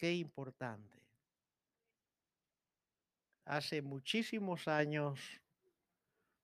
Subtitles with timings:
[0.00, 0.98] qué importante.
[3.44, 5.20] Hace muchísimos años,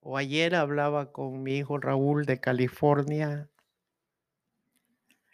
[0.01, 3.48] o ayer hablaba con mi hijo Raúl de California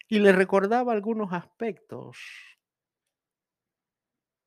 [0.09, 2.17] y le recordaba algunos aspectos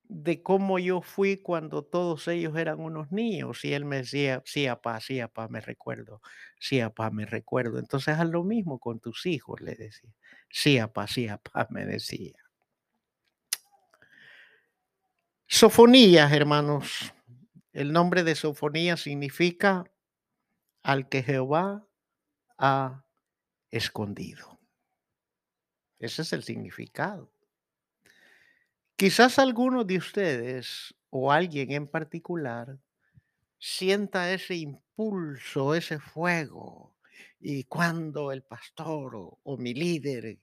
[0.07, 4.67] de cómo yo fui cuando todos ellos eran unos niños y él me decía, sí,
[4.67, 6.21] papá, sí, papá, me recuerdo,
[6.59, 7.79] sí, papá, me recuerdo.
[7.79, 10.11] Entonces haz lo mismo con tus hijos, le decía.
[10.49, 12.44] Sí, papá, sí, papá, me decía.
[15.57, 17.13] Sofonías, hermanos.
[17.71, 19.89] El nombre de Sofonía significa
[20.83, 21.87] al que Jehová
[22.57, 23.05] ha
[23.71, 24.59] escondido.
[25.97, 27.31] Ese es el significado.
[28.97, 32.77] Quizás alguno de ustedes o alguien en particular
[33.57, 36.97] sienta ese impulso, ese fuego.
[37.39, 40.37] Y cuando el pastor o, mi líder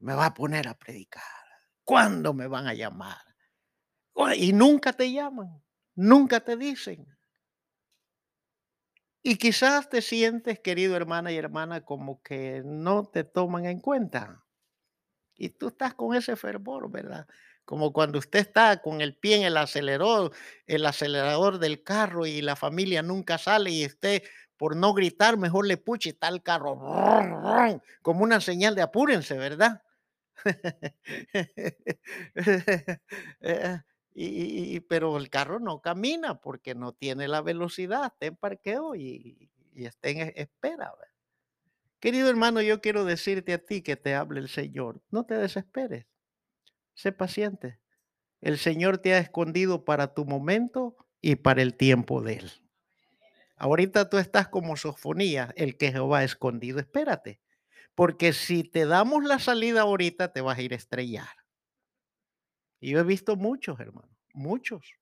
[0.00, 1.22] me va a poner a predicar,
[1.82, 3.27] ¿cuándo me van a llamar?
[4.36, 5.62] Y nunca te llaman,
[5.94, 7.06] nunca te dicen.
[9.22, 14.44] Y quizás te sientes, querido hermana y hermana, como que no te toman en cuenta.
[15.36, 17.26] Y tú estás con ese fervor, ¿verdad?
[17.64, 20.32] Como cuando usted está con el pie en el acelerador,
[20.66, 24.22] el acelerador del carro y la familia nunca sale y usted
[24.56, 26.74] por no gritar mejor le puche el carro
[28.02, 29.82] como una señal de apúrense, ¿verdad?
[34.88, 39.84] Pero el carro no camina porque no tiene la velocidad, está en parqueo y, y
[39.84, 40.92] en e- espera.
[42.00, 45.02] Querido hermano, yo quiero decirte a ti que te hable el Señor.
[45.10, 46.06] No te desesperes.
[46.94, 47.78] Sé paciente.
[48.40, 52.52] El Señor te ha escondido para tu momento y para el tiempo de Él.
[53.56, 56.78] Ahorita tú estás como sofonía, el que Jehová ha escondido.
[56.78, 57.40] Espérate.
[57.94, 61.37] Porque si te damos la salida ahorita, te vas a ir a estrellar.
[62.80, 64.92] Y yo he visto muchos, hermano, muchos.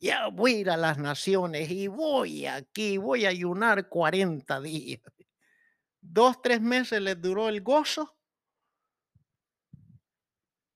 [0.00, 5.00] Ya voy a ir a las naciones y voy aquí, voy a ayunar 40 días.
[6.00, 8.16] Dos, tres meses les duró el gozo.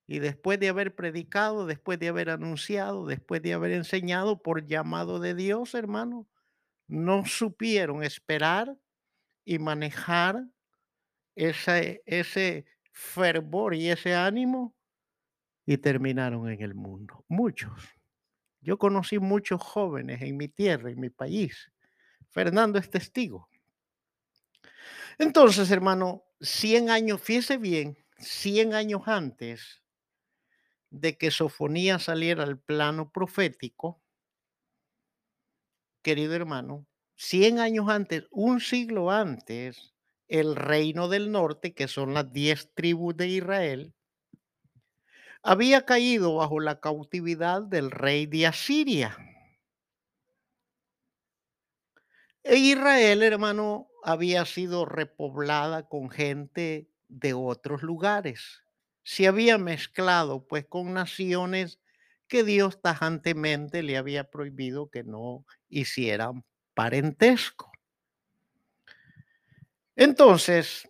[0.06, 5.18] Y después de haber predicado, después de haber anunciado, después de haber enseñado por llamado
[5.18, 6.28] de Dios, hermano,
[6.86, 8.76] no supieron esperar
[9.44, 10.44] y manejar
[11.34, 14.75] ese, ese fervor y ese ánimo
[15.66, 17.24] y terminaron en el mundo.
[17.28, 17.72] Muchos.
[18.60, 21.70] Yo conocí muchos jóvenes en mi tierra, en mi país.
[22.30, 23.48] Fernando es testigo.
[25.18, 29.82] Entonces, hermano, 100 años, fíjese bien, 100 años antes
[30.90, 34.00] de que Sofonía saliera al plano profético,
[36.02, 39.94] querido hermano, 100 años antes, un siglo antes,
[40.28, 43.94] el reino del norte, que son las 10 tribus de Israel,
[45.46, 49.16] había caído bajo la cautividad del rey de Asiria.
[52.42, 58.64] E Israel, hermano, había sido repoblada con gente de otros lugares.
[59.04, 61.78] Se había mezclado pues con naciones
[62.26, 67.70] que Dios tajantemente le había prohibido que no hicieran parentesco.
[69.94, 70.88] Entonces,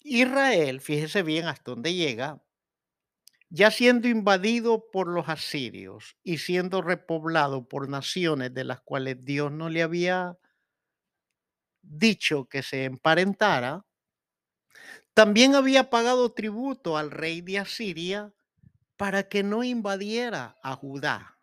[0.00, 2.42] Israel, fíjese bien hasta dónde llega,
[3.50, 9.50] ya siendo invadido por los asirios y siendo repoblado por naciones de las cuales Dios
[9.50, 10.36] no le había
[11.80, 13.86] dicho que se emparentara,
[15.14, 18.32] también había pagado tributo al rey de Asiria
[18.96, 21.38] para que no invadiera a Judá,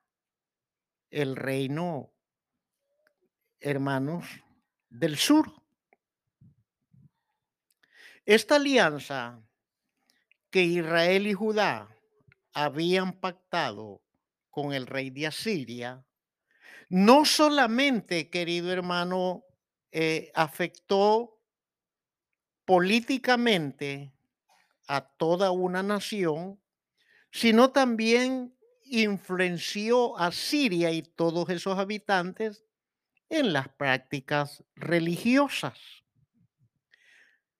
[1.10, 2.14] el reino,
[3.60, 4.26] hermanos,
[4.90, 5.52] del sur.
[8.26, 9.42] Esta alianza
[10.50, 11.95] que Israel y Judá
[12.56, 14.02] habían pactado
[14.50, 16.04] con el rey de Asiria,
[16.90, 19.44] no solamente, querido hermano,
[19.92, 21.38] eh, afectó
[22.64, 24.14] políticamente
[24.88, 26.60] a toda una nación,
[27.32, 32.64] sino también influenció a Siria y todos esos habitantes
[33.28, 35.78] en las prácticas religiosas.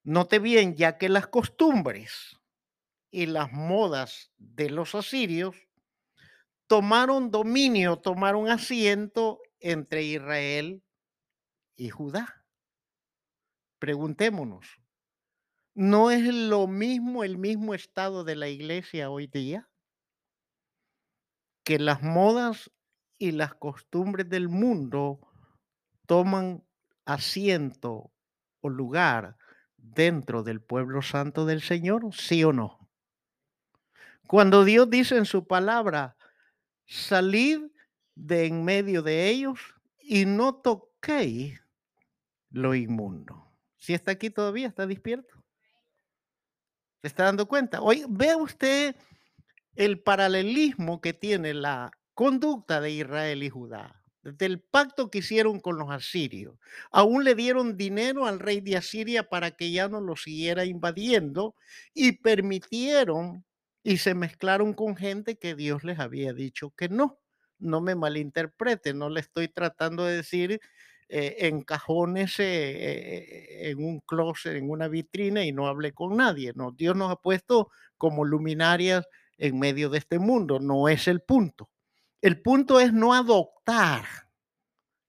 [0.04, 2.38] Note bien, ya que las costumbres
[3.16, 5.56] y las modas de los asirios
[6.68, 10.84] tomaron dominio, tomaron asiento entre Israel
[11.78, 12.46] y Judá.
[13.80, 14.68] Preguntémonos,
[15.74, 19.70] ¿no es lo mismo el mismo estado de la iglesia hoy día?
[21.64, 22.70] Que las modas
[23.18, 25.22] y las costumbres del mundo
[26.06, 26.66] toman
[27.06, 28.12] asiento
[28.60, 29.38] o lugar
[29.78, 32.85] dentro del pueblo santo del Señor, sí o no.
[34.28, 36.18] Cuando Dios dice en su palabra,
[36.86, 37.60] salid
[38.16, 39.60] de en medio de ellos
[40.00, 41.62] y no toquéis
[42.50, 43.52] lo inmundo.
[43.78, 45.36] Si está aquí todavía, está despierto.
[47.02, 47.82] ¿Se está dando cuenta?
[47.82, 48.96] Hoy ve usted
[49.76, 55.78] el paralelismo que tiene la conducta de Israel y Judá del pacto que hicieron con
[55.78, 56.58] los asirios.
[56.92, 61.56] Aún le dieron dinero al rey de Asiria para que ya no lo siguiera invadiendo
[61.94, 63.46] y permitieron
[63.86, 67.20] y se mezclaron con gente que Dios les había dicho que no.
[67.60, 70.60] No me malinterprete, no le estoy tratando de decir
[71.08, 76.18] eh, en cajones, eh, eh, en un closet, en una vitrina y no hable con
[76.18, 76.52] nadie.
[76.56, 81.22] No, Dios nos ha puesto como luminarias en medio de este mundo, no es el
[81.22, 81.70] punto.
[82.24, 84.06] El punto es no adoptar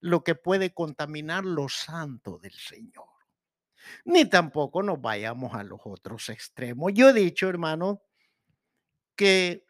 [0.00, 3.08] lo que puede contaminar lo santo del Señor.
[4.04, 6.92] Ni tampoco nos vayamos a los otros extremos.
[6.94, 8.02] Yo he dicho, hermano,
[9.16, 9.66] que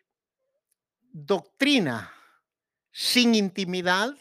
[1.12, 2.12] doctrina
[2.92, 4.14] sin intimidad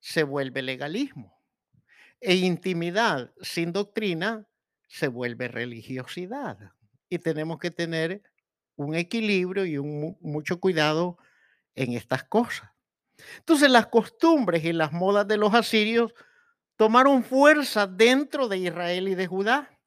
[0.00, 1.38] se vuelve legalismo.
[2.20, 4.46] E intimidad sin doctrina
[4.88, 6.58] se vuelve religiosidad.
[7.08, 8.22] Y tenemos que tener
[8.76, 11.18] un equilibrio y un, mucho cuidado
[11.74, 12.70] en estas cosas.
[13.38, 16.12] Entonces las costumbres y las modas de los asirios
[16.76, 19.78] tomaron fuerza dentro de Israel y de Judá.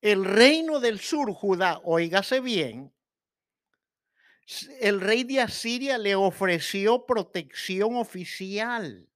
[0.00, 2.92] El reino del sur, Judá, oígase bien,
[4.80, 9.08] el rey de Asiria le ofreció protección oficial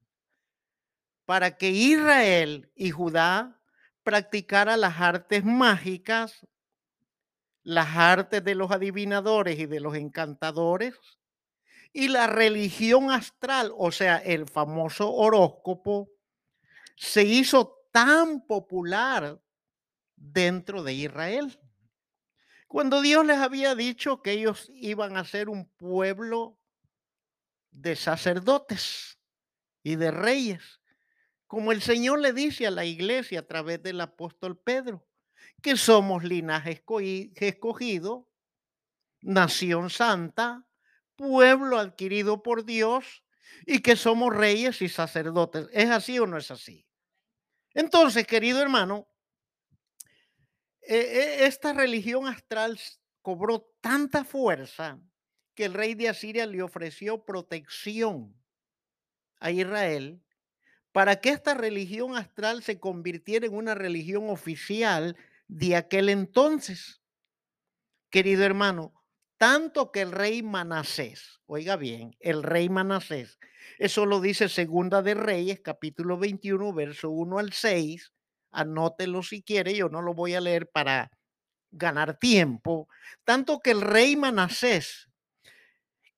[1.25, 3.61] para que Israel y Judá
[4.03, 6.47] practicara las artes mágicas
[7.65, 10.95] las artes de los adivinadores y de los encantadores
[11.93, 16.11] y la religión astral, o sea, el famoso horóscopo,
[16.97, 19.41] se hizo tan popular
[20.33, 21.59] dentro de Israel.
[22.69, 26.59] Cuando Dios les había dicho que ellos iban a ser un pueblo
[27.71, 29.19] de sacerdotes
[29.83, 30.81] y de reyes,
[31.47, 35.07] como el Señor le dice a la iglesia a través del apóstol Pedro
[35.63, 36.85] que somos linaje
[37.37, 38.29] escogido,
[39.21, 40.67] nación santa,
[41.17, 43.25] pueblo adquirido por Dios
[43.67, 45.69] y que somos reyes y sacerdotes.
[45.73, 46.87] ¿Es así o no es así?
[47.73, 49.09] Entonces, querido hermano,
[50.87, 52.79] e, e, esta religión astral
[53.23, 55.01] cobró tanta fuerza
[55.55, 58.35] que el rey de Asiria le ofreció protección
[59.39, 60.23] a Israel
[60.93, 65.17] para que esta religión astral se convirtiera en una religión oficial
[65.49, 67.03] de aquel entonces.
[68.11, 68.95] Querido hermano,
[69.37, 73.39] tanto que el rey Manasés, oiga bien, el rey Manasés,
[73.79, 78.14] eso lo dice Segunda de Reyes, capítulo 21, verso 1 al 6,
[78.55, 81.11] anótelo si quiere, yo no lo voy a leer para
[81.71, 82.89] ganar tiempo,
[83.25, 85.09] tanto que el rey Manasés,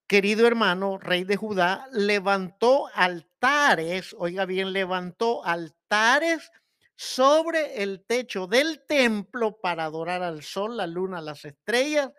[0.06, 6.50] querido hermano, rey de Judá, levantó altares, oiga bien, levantó altares
[6.94, 12.10] sobre el techo del templo para adorar al sol, la luna, las estrellas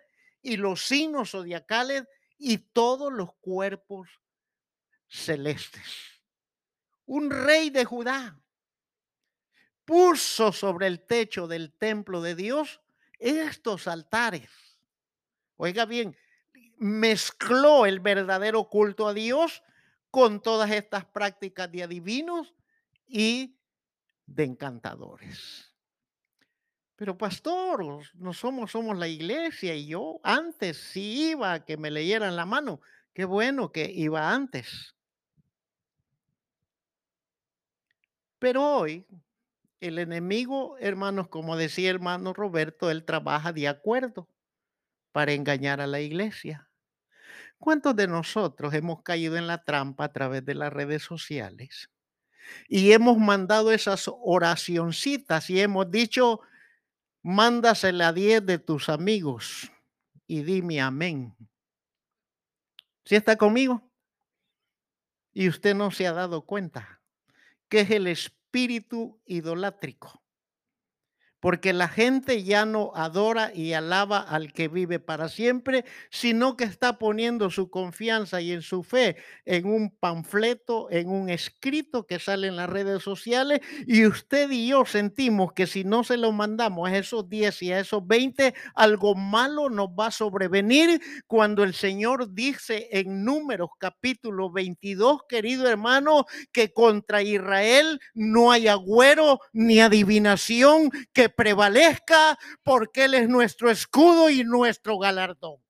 [0.41, 2.03] y los signos zodiacales
[2.37, 4.09] y todos los cuerpos
[5.07, 5.83] celestes.
[7.05, 8.39] Un rey de Judá
[9.87, 12.81] puso sobre el techo del templo de Dios
[13.19, 14.49] estos altares.
[15.55, 16.13] Oiga bien,
[16.77, 19.63] mezcló el verdadero culto a Dios
[20.11, 22.53] con todas estas prácticas de adivinos
[23.07, 23.55] y
[24.25, 25.73] de encantadores.
[26.97, 31.91] Pero pastor, no somos, somos la iglesia y yo antes sí iba a que me
[31.91, 32.81] leyeran la mano.
[33.13, 34.93] Qué bueno que iba antes.
[38.37, 39.05] Pero hoy
[39.79, 44.29] el enemigo, hermanos, como decía hermano Roberto, él trabaja de acuerdo
[45.11, 46.69] para engañar a la iglesia.
[47.59, 51.89] ¿Cuántos de nosotros hemos caído en la trampa a través de las redes sociales?
[52.67, 56.41] y hemos mandado esas oracioncitas y hemos dicho,
[57.23, 59.71] mándasela a 10 de tus amigos
[60.27, 61.35] y dime amén.
[63.05, 63.89] ¿Sí está conmigo?
[65.33, 67.01] Y usted no se ha dado cuenta
[67.69, 68.36] que es el espíritu
[69.25, 70.21] idolátrico
[71.47, 76.65] porque la gente ya no adora y alaba al que vive para siempre, sino que
[76.65, 82.19] está poniendo su confianza y en su fe en un panfleto, en un escrito que
[82.19, 86.33] sale en las redes sociales, y usted y yo sentimos que si no se lo
[86.33, 91.63] mandamos a esos 10 y a esos 20, algo malo nos va a sobrevenir cuando
[91.63, 99.39] el Señor dice en números capítulo 22, querido hermano, que contra Israel no hay agüero
[99.53, 105.61] ni adivinación que prevalezca porque Él es nuestro escudo y nuestro galardón.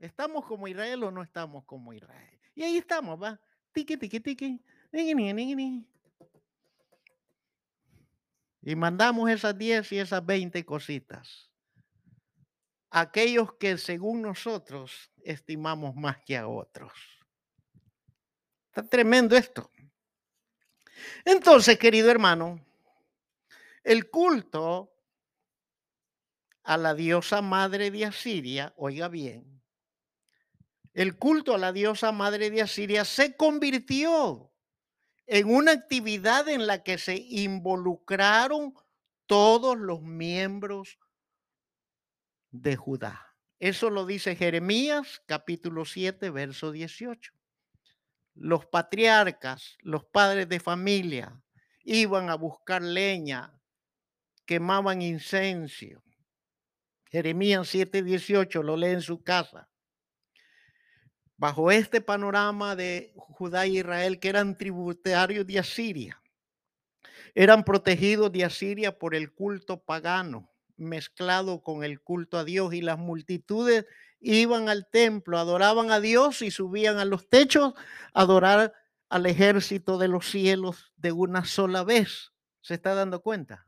[0.00, 2.40] ¿Estamos como Israel o no estamos como Israel?
[2.54, 3.38] Y ahí estamos, va.
[3.72, 4.64] Tiki, tiki, tiki.
[8.62, 11.50] Y mandamos esas 10 y esas 20 cositas.
[12.90, 16.92] Aquellos que según nosotros estimamos más que a otros.
[18.68, 19.70] Está tremendo esto.
[21.24, 22.64] Entonces, querido hermano,
[23.84, 24.92] el culto
[26.62, 29.62] a la diosa madre de Asiria, oiga bien,
[30.94, 34.52] el culto a la diosa madre de Asiria se convirtió
[35.26, 38.74] en una actividad en la que se involucraron
[39.26, 40.98] todos los miembros
[42.50, 43.36] de Judá.
[43.60, 47.37] Eso lo dice Jeremías capítulo 7, verso 18.
[48.40, 51.42] Los patriarcas, los padres de familia,
[51.82, 53.52] iban a buscar leña,
[54.46, 56.02] quemaban incenso.
[57.10, 59.68] Jeremías 7, 18 lo lee en su casa.
[61.36, 66.22] Bajo este panorama de Judá e Israel, que eran tributarios de Asiria,
[67.34, 72.80] eran protegidos de Asiria por el culto pagano, mezclado con el culto a Dios, y
[72.80, 73.84] las multitudes
[74.20, 77.74] iban al templo, adoraban a Dios y subían a los techos
[78.14, 78.72] a adorar
[79.08, 82.32] al ejército de los cielos de una sola vez.
[82.60, 83.66] ¿Se está dando cuenta?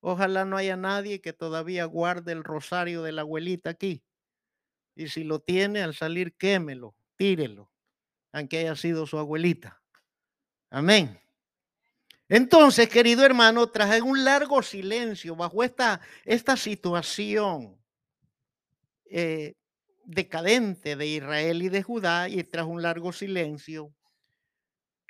[0.00, 4.02] Ojalá no haya nadie que todavía guarde el rosario de la abuelita aquí.
[4.94, 7.70] Y si lo tiene, al salir, quémelo, tírelo,
[8.32, 9.80] aunque haya sido su abuelita.
[10.70, 11.20] Amén.
[12.30, 17.76] Entonces, querido hermano, tras un largo silencio, bajo esta, esta situación
[19.06, 19.54] eh,
[20.04, 23.92] decadente de Israel y de Judá, y tras un largo silencio,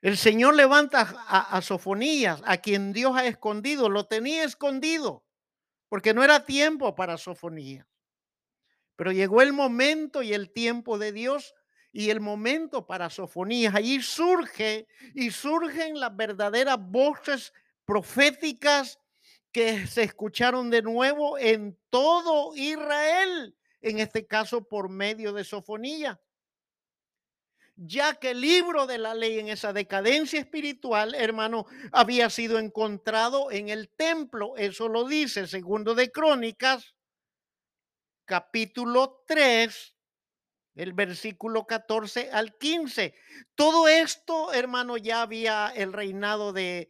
[0.00, 5.22] el Señor levanta a, a Sofonías, a quien Dios ha escondido, lo tenía escondido,
[5.90, 7.86] porque no era tiempo para Sofonías.
[8.96, 11.54] Pero llegó el momento y el tiempo de Dios
[11.92, 13.74] y el momento para Sofonías.
[13.74, 17.52] Allí surge y surgen las verdaderas voces
[17.84, 18.98] proféticas
[19.52, 26.20] que se escucharon de nuevo en todo Israel, en este caso por medio de Sofonía.
[27.76, 33.50] Ya que el libro de la ley en esa decadencia espiritual, hermano, había sido encontrado
[33.50, 34.54] en el templo.
[34.56, 36.94] Eso lo dice segundo de Crónicas
[38.30, 39.96] capítulo 3,
[40.74, 43.14] el versículo 14 al 15.
[43.54, 46.88] Todo esto, hermano, ya había el reinado de,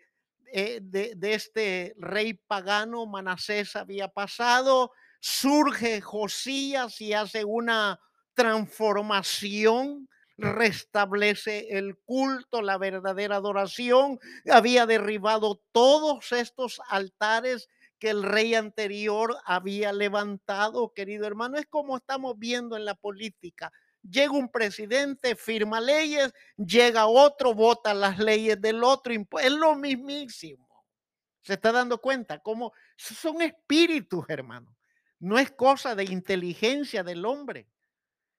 [0.53, 4.93] eh, de, de, este rey pagano, Manasés, había pasado.
[5.21, 8.01] Surge Josías y hace una
[8.35, 10.09] transformación
[10.41, 14.19] restablece el culto, la verdadera adoración,
[14.51, 17.69] había derribado todos estos altares
[18.01, 21.59] que el rey anterior había levantado, querido hermano.
[21.59, 23.71] Es como estamos viendo en la política.
[24.03, 29.13] Llega un presidente, firma leyes, llega otro, vota las leyes del otro.
[29.13, 30.67] Es lo mismísimo.
[31.43, 32.39] ¿Se está dando cuenta?
[32.39, 34.75] Como son espíritus, hermano.
[35.19, 37.69] No es cosa de inteligencia del hombre.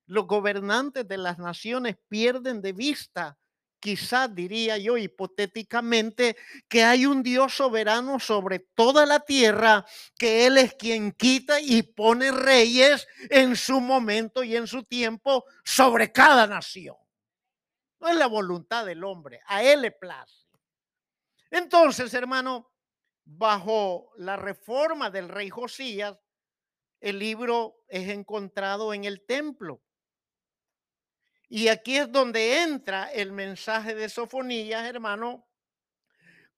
[0.08, 3.38] Los gobernantes de las naciones pierden de vista
[3.82, 6.38] quizás diría yo hipotéticamente
[6.70, 9.86] que hay un Dios soberano sobre toda la tierra,
[10.18, 15.44] que Él es quien quita y pone reyes en su momento y en su tiempo
[15.66, 16.96] sobre cada nación.
[18.00, 20.48] No es la voluntad del hombre, a Él le place.
[21.50, 22.72] Entonces, hermano,
[23.26, 26.18] bajo la reforma del rey Josías,
[27.02, 29.82] el libro es encontrado en el templo.
[31.54, 35.46] Y aquí es donde entra el mensaje de Sofonías, hermano,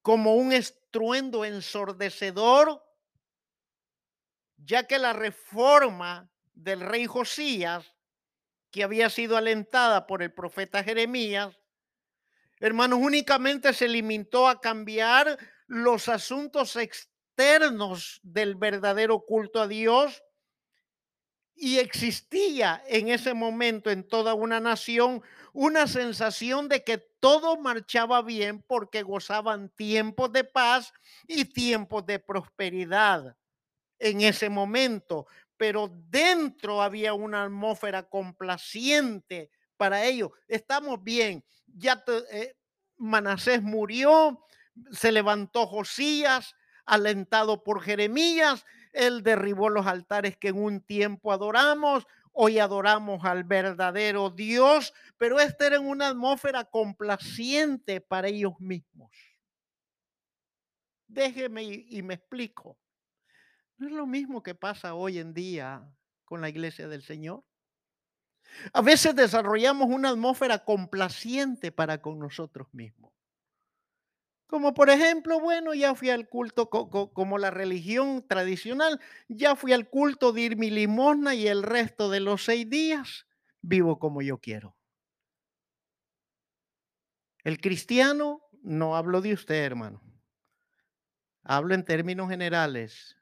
[0.04, 2.86] como un estruendo ensordecedor,
[4.56, 7.96] ya que la reforma del rey Josías,
[8.70, 11.58] que había sido alentada por el profeta Jeremías,
[12.60, 20.22] hermanos, únicamente se limitó a cambiar los asuntos externos del verdadero culto a Dios
[21.56, 25.22] y existía en ese momento en toda una nación
[25.54, 30.92] una sensación de que todo marchaba bien porque gozaban tiempos de paz
[31.28, 33.38] y tiempos de prosperidad
[34.00, 35.28] en ese momento.
[35.56, 40.32] Pero dentro había una atmósfera complaciente para ellos.
[40.48, 41.44] Estamos bien.
[41.68, 42.56] Ya eh,
[42.98, 44.44] Manasés murió,
[44.92, 46.56] se levantó Josías,
[46.86, 52.06] alentado por Jeremías, él derribó los altares que en un tiempo adoramos.
[52.32, 59.12] Hoy adoramos al verdadero Dios, pero esta era una atmósfera complaciente para ellos mismos.
[61.08, 62.78] Déjeme y, y me explico.
[63.78, 65.88] No es lo mismo que pasa hoy en día
[66.26, 67.44] con la iglesia del Señor.
[68.72, 73.12] A veces desarrollamos una atmósfera complaciente para con nosotros mismos.
[74.48, 79.56] Como por ejemplo, bueno, ya fui al culto co- co- como la religión tradicional, ya
[79.56, 83.26] fui al culto de ir mi limosna y el resto de los seis días
[83.62, 84.76] vivo como yo quiero.
[87.46, 90.02] El cristiano, no hablo de usted, hermano,
[91.44, 93.18] hablo en términos generales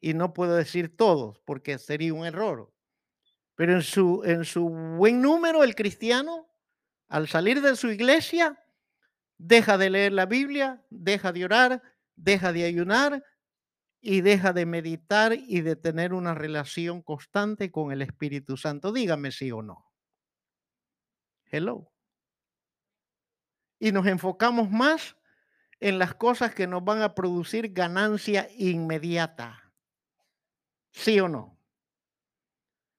[0.00, 2.72] y no puedo decir todos porque sería un error.
[3.56, 6.48] Pero en su, en su buen número, el cristiano,
[7.08, 8.63] al salir de su iglesia,
[9.46, 11.82] deja de leer la Biblia, deja de orar,
[12.16, 13.22] deja de ayunar
[14.00, 18.90] y deja de meditar y de tener una relación constante con el Espíritu Santo.
[18.90, 19.92] Dígame sí o no.
[21.50, 21.92] Hello.
[23.78, 25.16] Y nos enfocamos más
[25.78, 29.74] en las cosas que nos van a producir ganancia inmediata.
[30.90, 31.60] ¿Sí o no?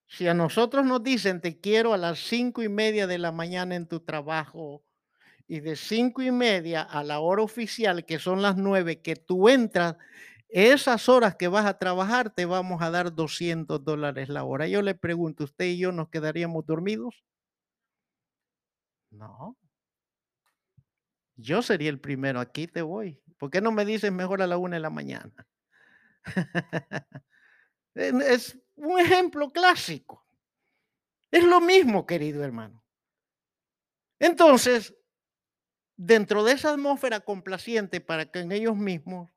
[0.08, 3.76] Si a nosotros nos dicen te quiero a las cinco y media de la mañana
[3.76, 4.86] en tu trabajo
[5.48, 9.50] y de cinco y media a la hora oficial, que son las nueve, que tú
[9.50, 9.96] entras,
[10.50, 14.68] esas horas que vas a trabajar te vamos a dar 200 dólares la hora.
[14.68, 17.24] Yo le pregunto, ¿usted y yo nos quedaríamos dormidos?
[19.12, 19.58] No.
[21.38, 23.22] Yo sería el primero, aquí te voy.
[23.38, 25.48] ¿Por qué no me dices mejor a la una de la mañana?
[27.96, 30.26] En- es un ejemplo clásico.
[31.30, 32.84] Es lo mismo, querido hermano.
[34.20, 34.94] Entonces,
[35.98, 39.32] dentro de esa atmósfera complaciente para que en ellos mismos,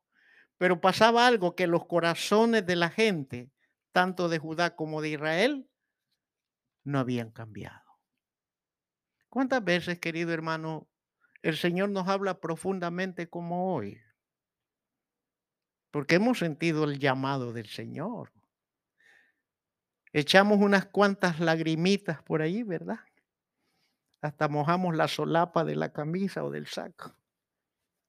[0.57, 3.51] pero pasaba algo que los corazones de la gente,
[3.91, 5.69] tanto de Judá como de Israel,
[6.83, 7.89] no habían cambiado.
[9.29, 10.89] ¿Cuántas veces, querido hermano,
[11.43, 14.01] el Señor nos habla profundamente como hoy?
[15.91, 18.33] Porque hemos sentido el llamado del Señor.
[20.11, 22.99] Echamos unas cuantas lagrimitas por ahí, ¿verdad?
[24.21, 27.15] Hasta mojamos la solapa de la camisa o del saco.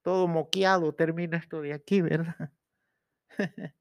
[0.01, 2.51] Todo moqueado termina esto de aquí, ¿verdad?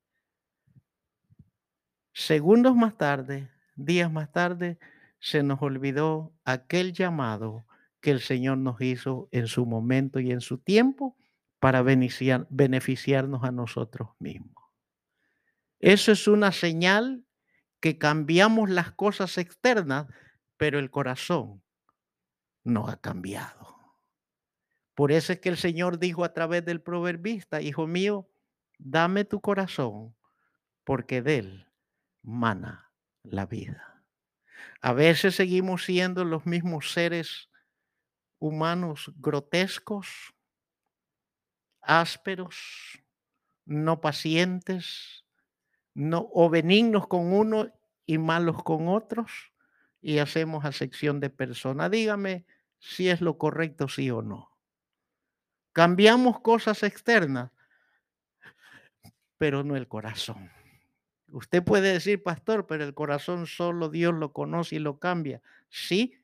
[2.12, 4.78] Segundos más tarde, días más tarde,
[5.18, 7.66] se nos olvidó aquel llamado
[8.00, 11.16] que el Señor nos hizo en su momento y en su tiempo
[11.58, 14.54] para beneficiar- beneficiarnos a nosotros mismos.
[15.78, 17.24] Eso es una señal
[17.80, 20.06] que cambiamos las cosas externas,
[20.56, 21.62] pero el corazón
[22.70, 23.76] no ha cambiado.
[24.94, 28.28] Por eso es que el Señor dijo a través del proverbista, hijo mío,
[28.78, 30.14] dame tu corazón,
[30.84, 31.66] porque de él
[32.22, 34.04] mana la vida.
[34.82, 37.50] A veces seguimos siendo los mismos seres
[38.38, 40.34] humanos grotescos,
[41.82, 43.02] ásperos,
[43.64, 45.24] no pacientes,
[45.94, 47.72] no o benignos con uno
[48.06, 49.52] y malos con otros,
[50.02, 51.88] y hacemos acepción de persona.
[51.88, 52.46] Dígame
[52.80, 54.50] si es lo correcto, sí o no.
[55.72, 57.52] Cambiamos cosas externas,
[59.38, 60.50] pero no el corazón.
[61.28, 65.40] Usted puede decir, pastor, pero el corazón solo Dios lo conoce y lo cambia.
[65.68, 66.20] Sí,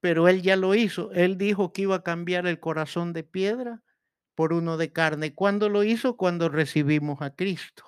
[0.00, 1.12] pero Él ya lo hizo.
[1.12, 3.82] Él dijo que iba a cambiar el corazón de piedra
[4.34, 5.34] por uno de carne.
[5.34, 6.16] ¿Cuándo lo hizo?
[6.16, 7.84] Cuando recibimos a Cristo.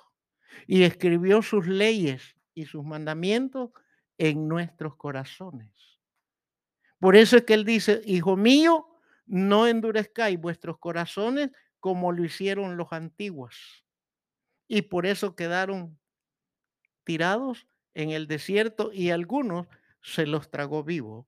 [0.67, 3.71] Y escribió sus leyes y sus mandamientos
[4.17, 5.71] en nuestros corazones.
[7.01, 8.87] Por eso es que Él dice, hijo mío,
[9.25, 13.83] no endurezcáis vuestros corazones como lo hicieron los antiguos.
[14.67, 15.99] Y por eso quedaron
[17.03, 19.65] tirados en el desierto y algunos
[20.03, 21.27] se los tragó vivo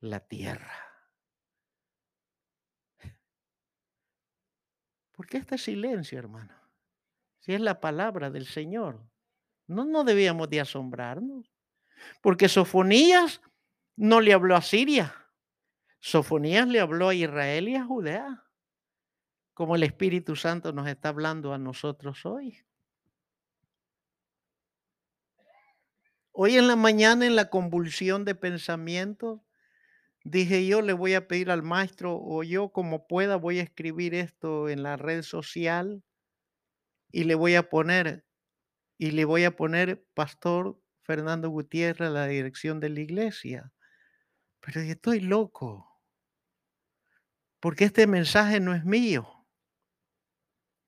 [0.00, 0.72] la tierra.
[5.12, 6.54] ¿Por qué este silencio, hermano?
[7.40, 9.06] Si es la palabra del Señor.
[9.66, 11.52] No, no debíamos de asombrarnos.
[12.22, 13.42] Porque Sofonías
[13.96, 15.14] no le habló a Siria.
[16.00, 18.44] Sofonías le habló a Israel y a Judea.
[19.54, 22.64] Como el Espíritu Santo nos está hablando a nosotros hoy.
[26.32, 29.40] Hoy en la mañana, en la convulsión de pensamientos,
[30.24, 34.14] dije yo le voy a pedir al maestro o yo como pueda voy a escribir
[34.14, 36.02] esto en la red social
[37.10, 38.24] y le voy a poner
[38.98, 43.72] y le voy a poner Pastor Fernando Gutiérrez a la dirección de la iglesia.
[44.60, 45.86] Pero yo estoy loco.
[47.60, 49.46] Porque este mensaje no es mío.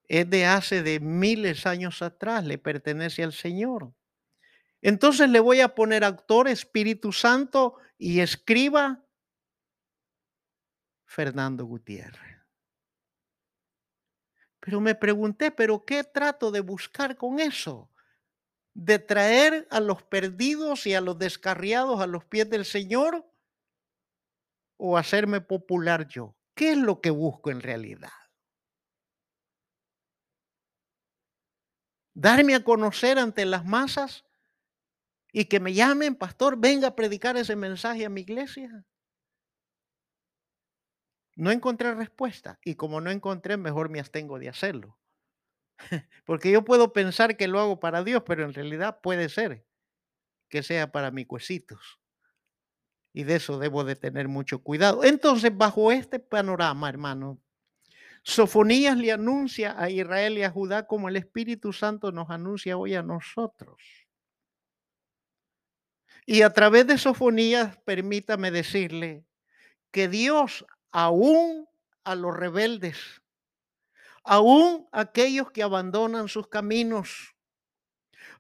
[0.05, 3.93] Es de hace de miles años atrás, le pertenece al Señor.
[4.81, 9.07] Entonces le voy a poner actor, Espíritu Santo y escriba
[11.05, 12.33] Fernando Gutiérrez.
[14.59, 17.91] Pero me pregunté, ¿pero qué trato de buscar con eso?
[18.75, 23.27] ¿De traer a los perdidos y a los descarriados a los pies del Señor?
[24.85, 26.35] ¿O hacerme popular yo?
[26.57, 28.11] ¿Qué es lo que busco en realidad?
[32.15, 34.25] ¿Darme a conocer ante las masas
[35.33, 38.85] y que me llamen, pastor, venga a predicar ese mensaje a mi iglesia?
[41.37, 44.99] No encontré respuesta y como no encontré, mejor me abstengo de hacerlo.
[46.27, 49.65] Porque yo puedo pensar que lo hago para Dios, pero en realidad puede ser
[50.49, 52.02] que sea para mis cuesitos.
[53.13, 55.05] Y de eso debo de tener mucho cuidado.
[55.05, 57.41] Entonces, bajo este panorama, hermano,
[58.25, 62.95] Sofonías le anuncia a Israel y a Judá como el Espíritu Santo nos anuncia hoy
[62.95, 63.83] a nosotros.
[66.25, 69.27] Y a través de Sofonías, permítame decirle
[69.91, 71.67] que Dios aún
[72.05, 73.23] a los rebeldes,
[74.25, 77.32] aún aquellos que abandonan sus caminos,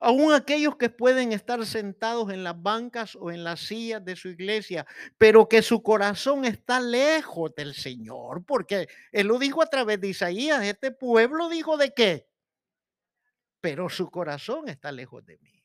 [0.02, 4.28] aún aquellos que pueden estar sentados en las bancas o en las sillas de su
[4.28, 4.84] iglesia,
[5.16, 10.08] pero que su corazón está lejos del Señor, porque Él lo dijo a través de
[10.08, 12.28] Isaías, este pueblo dijo de qué,
[13.60, 15.64] pero su corazón está lejos de mí.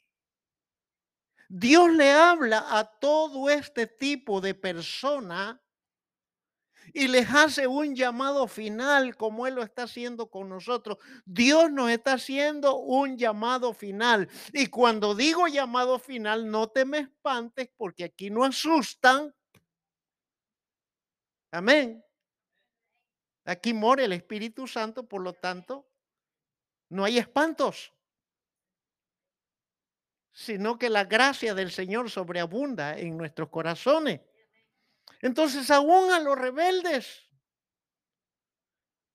[1.50, 5.60] Dios le habla a todo este tipo de persona
[6.94, 10.98] y les hace un llamado final como Él lo está haciendo con nosotros.
[11.26, 14.30] Dios nos está haciendo un llamado final.
[14.54, 19.34] Y cuando digo llamado final, no te me espantes porque aquí no asustan.
[21.52, 22.04] Amén.
[23.46, 25.88] Aquí mora el Espíritu Santo, por lo tanto,
[26.90, 27.94] no hay espantos,
[30.32, 34.22] sino que la gracia del Señor sobreabunda en nuestros corazones.
[35.22, 37.28] Entonces, aún a los rebeldes,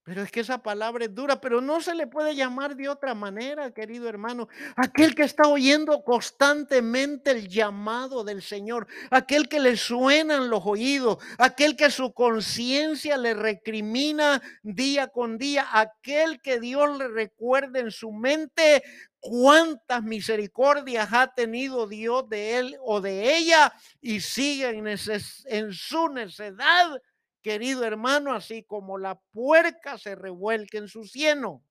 [0.05, 3.15] pero es que esa palabra es dura, pero no se le puede llamar de otra
[3.15, 4.49] manera, querido hermano.
[4.75, 11.19] Aquel que está oyendo constantemente el llamado del Señor, aquel que le suenan los oídos,
[11.37, 17.91] aquel que su conciencia le recrimina día con día, aquel que Dios le recuerda en
[17.91, 18.83] su mente
[19.23, 26.09] cuántas misericordias ha tenido Dios de él o de ella y sigue en, en su
[26.09, 27.01] necedad
[27.41, 31.63] querido hermano, así como la puerca se revuelca en su cieno.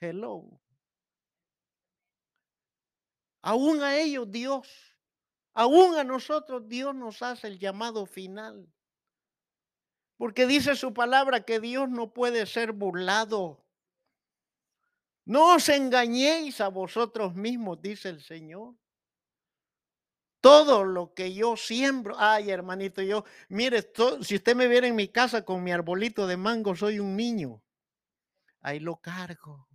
[0.00, 0.60] Hello.
[3.42, 4.96] Aún a ellos Dios,
[5.52, 8.72] aún a nosotros Dios nos hace el llamado final.
[10.16, 13.63] Porque dice su palabra que Dios no puede ser burlado.
[15.26, 18.74] No os engañéis a vosotros mismos, dice el Señor.
[20.40, 25.08] Todo lo que yo siembro, ay hermanito, yo, mire, si usted me viera en mi
[25.08, 27.62] casa con mi arbolito de mango, soy un niño.
[28.60, 29.66] Ahí lo cargo.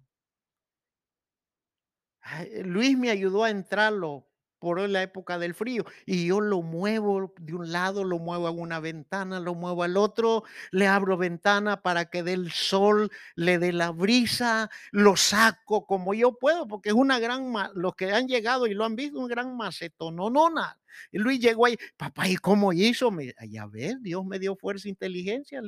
[2.64, 4.29] Luis me ayudó a entrarlo
[4.60, 5.86] por la época del frío.
[6.06, 9.98] Y yo lo muevo de un lado, lo muevo a una ventana, lo muevo al
[9.98, 15.86] otro, le abro ventana para que dé el sol, le dé la brisa, lo saco
[15.86, 19.20] como yo puedo, porque es una gran, los que han llegado y lo han visto,
[19.20, 20.80] un gran macetononona.
[21.12, 23.10] Y Luis llegó ahí, papá, ¿y cómo hizo?
[23.48, 25.62] Ya ves, Dios me dio fuerza e inteligencia,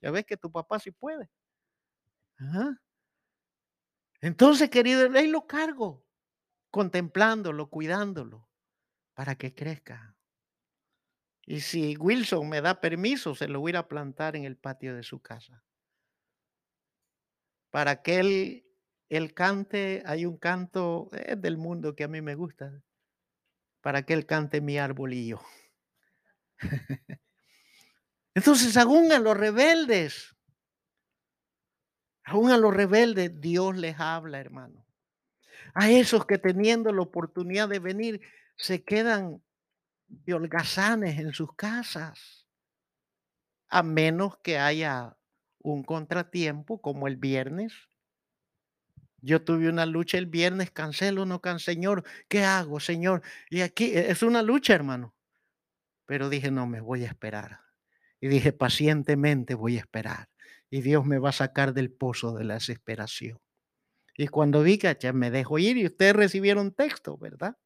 [0.00, 1.28] ya ves que tu papá sí puede.
[4.22, 6.02] Entonces, querido, ahí lo cargo
[6.70, 8.48] contemplándolo, cuidándolo,
[9.14, 10.16] para que crezca.
[11.44, 15.02] Y si Wilson me da permiso, se lo voy a plantar en el patio de
[15.02, 15.64] su casa.
[17.70, 18.64] Para que
[19.08, 22.82] él, cante, hay un canto del mundo que a mí me gusta,
[23.80, 25.40] para que él cante mi arbolillo.
[28.34, 30.36] Entonces, aún a los rebeldes,
[32.24, 34.89] aún a los rebeldes, Dios les habla, hermano
[35.74, 38.20] a esos que teniendo la oportunidad de venir
[38.56, 39.42] se quedan
[40.08, 42.46] de holgazanes en sus casas,
[43.68, 45.16] a menos que haya
[45.60, 47.72] un contratiempo como el viernes.
[49.22, 53.22] Yo tuve una lucha el viernes, cancelo, no cancelo, Señor, ¿qué hago, Señor?
[53.50, 55.14] Y aquí e, es una lucha, hermano.
[56.06, 57.60] Pero dije, no, me voy a esperar.
[58.20, 60.28] Y dije, pacientemente voy a esperar.
[60.70, 63.38] Y Dios me va a sacar del pozo de la desesperación.
[64.20, 67.56] Y cuando vi que ya me dejo ir y ustedes recibieron texto, ¿verdad?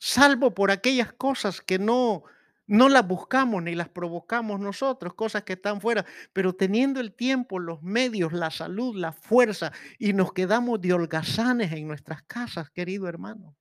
[0.00, 2.24] Salvo por aquellas cosas que no,
[2.66, 7.60] no las buscamos ni las provocamos nosotros, cosas que están fuera, pero teniendo el tiempo,
[7.60, 9.70] los medios, la salud, la fuerza,
[10.00, 13.54] y nos quedamos de holgazanes en nuestras casas, querido hermano.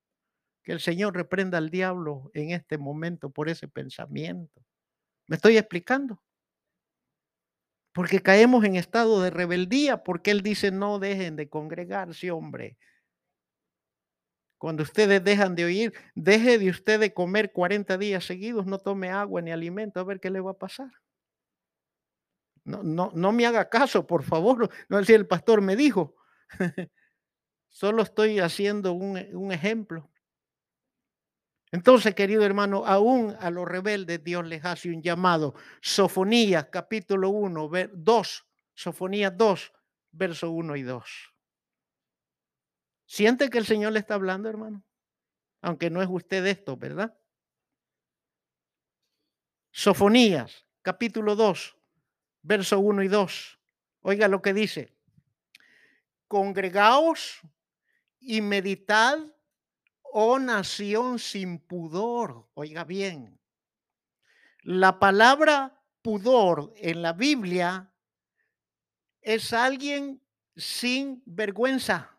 [0.64, 4.66] Que el Señor reprenda al diablo en este momento por ese pensamiento.
[5.28, 6.20] ¿Me estoy explicando?
[7.94, 12.78] Porque caemos en estado de rebeldía, porque Él dice, no dejen de congregarse, hombre.
[14.58, 19.10] Cuando ustedes dejan de oír, deje de usted de comer 40 días seguidos, no tome
[19.10, 20.90] agua ni alimento, a ver qué le va a pasar.
[22.64, 24.70] No, no, no me haga caso, por favor.
[24.90, 26.16] No si el pastor me dijo.
[27.70, 30.10] Solo estoy haciendo un, un ejemplo.
[31.74, 35.56] Entonces, querido hermano, aún a los rebeldes Dios les hace un llamado.
[35.82, 39.74] Sofonías, capítulo 1, 2, Sofonías 2,
[40.12, 41.34] verso 1 y 2.
[43.08, 44.84] ¿Siente que el Señor le está hablando, hermano?
[45.64, 47.18] Aunque no es usted esto, ¿verdad?
[49.72, 51.76] Sofonías, capítulo 2,
[52.44, 53.60] verso 1 y 2.
[54.02, 54.94] Oiga lo que dice.
[56.28, 57.42] Congregaos
[58.20, 59.18] y meditad
[60.14, 62.48] oh nación sin pudor.
[62.54, 63.40] Oiga bien,
[64.62, 67.92] la palabra pudor en la Biblia
[69.22, 70.22] es alguien
[70.56, 72.16] sin vergüenza.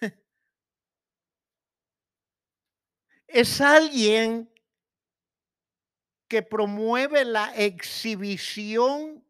[3.26, 4.48] Es alguien
[6.28, 9.24] que promueve la exhibición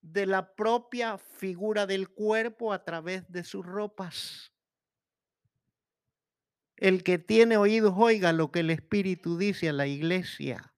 [0.00, 4.50] de la propia figura del cuerpo a través de sus ropas.
[6.78, 10.72] El que tiene oídos oiga lo que el Espíritu dice a la iglesia.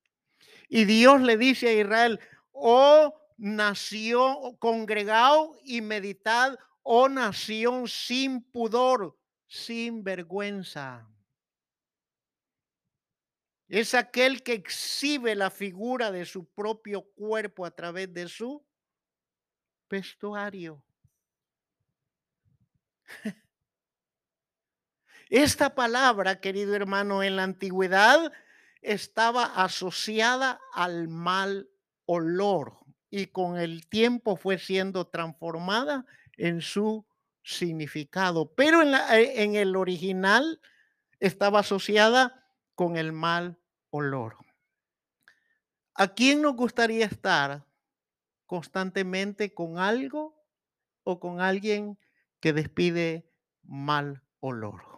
[0.69, 2.21] Y Dios le dice a Israel,
[2.53, 11.07] oh nación, congregado y meditad, oh nación sin pudor, sin vergüenza.
[13.69, 18.65] Es aquel que exhibe la figura de su propio cuerpo a través de su
[19.89, 20.83] vestuario.
[25.31, 28.33] Esta palabra, querido hermano, en la antigüedad
[28.83, 31.71] estaba asociada al mal
[32.05, 32.79] olor
[33.11, 36.05] y con el tiempo fue siendo transformada
[36.37, 37.07] en su
[37.45, 38.53] significado.
[38.57, 40.61] Pero en, eh, el original
[41.21, 43.57] estaba asociada con el mal
[43.91, 44.37] olor.
[45.95, 47.65] ¿A quién nos gustaría estar
[48.47, 50.35] constantemente con algo
[51.05, 52.01] o con alguien
[52.41, 53.31] que despide
[53.63, 54.90] mal olor?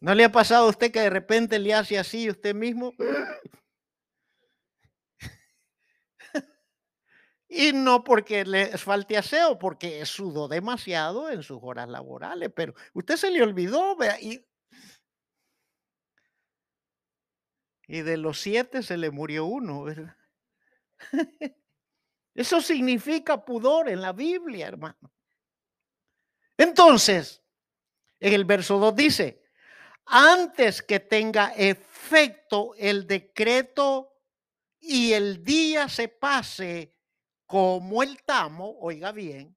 [0.00, 2.94] ¿No le ha pasado a usted que de repente le hace así usted mismo?
[7.50, 13.16] Y no porque le falte aseo, porque sudó demasiado en sus horas laborales, pero usted
[13.16, 14.46] se le olvidó, vea, y,
[17.86, 20.14] y de los siete se le murió uno, ¿verdad?
[22.34, 25.10] Eso significa pudor en la Biblia, hermano.
[26.58, 27.42] Entonces,
[28.20, 29.42] en el verso 2 dice,
[30.08, 34.12] antes que tenga efecto el decreto
[34.80, 36.94] y el día se pase
[37.46, 39.56] como el tamo, oiga bien,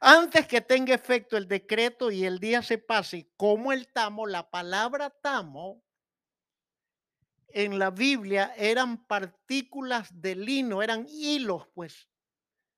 [0.00, 4.50] antes que tenga efecto el decreto y el día se pase como el tamo, la
[4.50, 5.82] palabra tamo
[7.48, 12.08] en la Biblia eran partículas de lino, eran hilos, pues.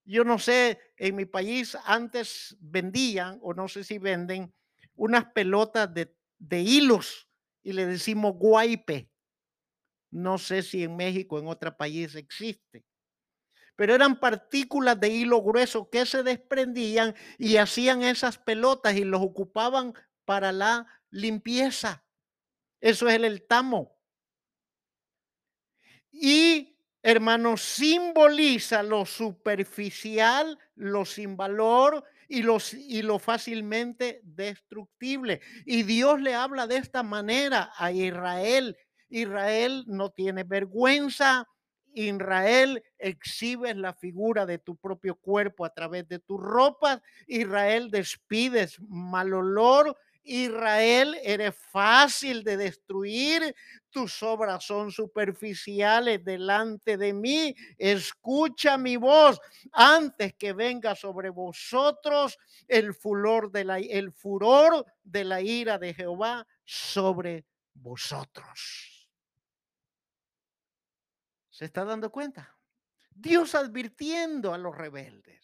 [0.04, 4.52] Yo no sé, en mi país antes vendían, o no sé si venden,
[4.96, 6.14] unas pelotas de
[6.48, 7.28] de hilos
[7.62, 9.10] y le decimos guaype.
[10.10, 12.84] No sé si en México, en otro país existe.
[13.76, 19.20] Pero eran partículas de hilo grueso que se desprendían y hacían esas pelotas y los
[19.20, 22.04] ocupaban para la limpieza.
[22.80, 23.98] Eso es el, tamo.
[26.12, 35.40] Y, hermano, simboliza lo superficial, lo sin valor y, los, y lo fácilmente destructible.
[35.64, 38.76] Y Dios le habla de esta manera a Israel.
[39.08, 41.48] Israel no tiene vergüenza.
[41.94, 47.00] Israel exhibes la figura de tu propio cuerpo a través de tus ropas.
[47.26, 53.54] Israel despides mal olor Israel, eres fácil de destruir,
[53.90, 57.54] tus obras son superficiales delante de mí.
[57.78, 59.40] Escucha mi voz
[59.72, 65.94] antes que venga sobre vosotros el furor de la, el furor de la ira de
[65.94, 69.08] Jehová sobre vosotros.
[71.50, 72.58] ¿Se está dando cuenta?
[73.14, 75.43] Dios advirtiendo a los rebeldes.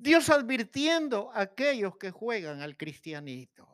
[0.00, 3.68] Dios advirtiendo a aquellos que juegan al cristianito.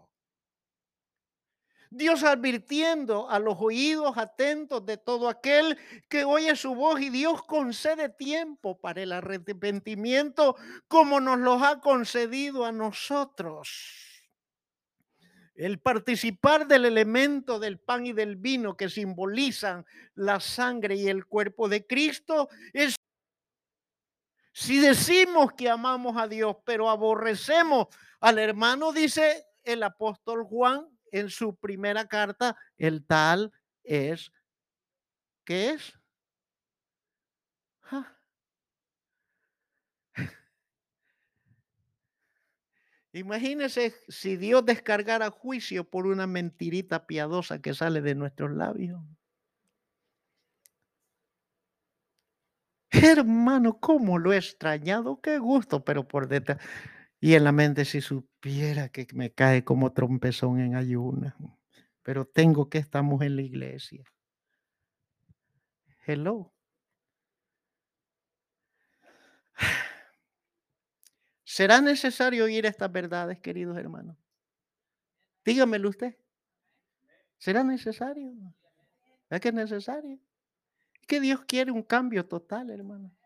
[1.89, 7.45] Dios advirtiendo a los oídos atentos de todo aquel que oye su voz y Dios
[7.45, 10.57] concede tiempo para el arrepentimiento
[10.89, 14.27] como nos los ha concedido a nosotros.
[15.55, 19.87] El participar del elemento del pan y del vino que simbolizan
[20.17, 22.96] la sangre y el cuerpo de Cristo es
[24.59, 27.89] si decimos que amamos a Dios, pero aborrecemos
[28.21, 33.53] al hermano, dice el apóstol Juan en su primera carta, el tal
[33.85, 34.33] es,
[35.45, 35.93] ¿qué es?
[43.13, 49.03] Imagínese si Dios descargara juicio por una mentirita piadosa que sale de nuestros labios.
[53.03, 56.59] Hermano, cómo lo he extrañado, qué gusto, pero por detrás.
[57.21, 61.37] Y en la mente, si supiera que me cae como trompezón en ayuna,
[62.03, 64.05] pero tengo que estamos en la iglesia.
[66.07, 66.53] Hello.
[71.45, 74.17] ¿Será necesario oír estas verdades, queridos hermanos?
[75.45, 76.17] Dígamelo usted.
[77.39, 78.33] ¿Será necesario?
[79.31, 80.21] ¿Es que es necesario?
[81.07, 83.17] Que Dios quiere un cambio total, hermano.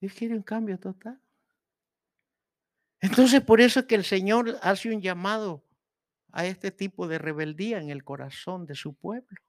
[0.00, 1.20] Dios quiere un cambio total.
[3.00, 5.64] Entonces, por eso es que el Señor hace un llamado
[6.32, 9.40] a este tipo de rebeldía en el corazón de su pueblo.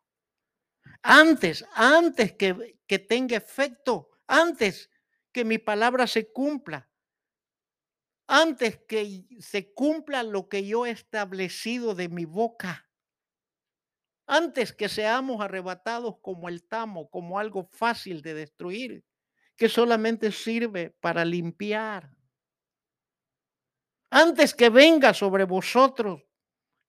[1.02, 4.90] Antes, antes que, que tenga efecto, antes
[5.32, 6.90] que mi palabra se cumpla,
[8.28, 12.89] antes que se cumpla lo que yo he establecido de mi boca,
[14.30, 19.04] antes que seamos arrebatados como el tamo, como algo fácil de destruir,
[19.58, 22.16] que solamente sirve para limpiar.
[24.12, 26.22] Antes que venga sobre vosotros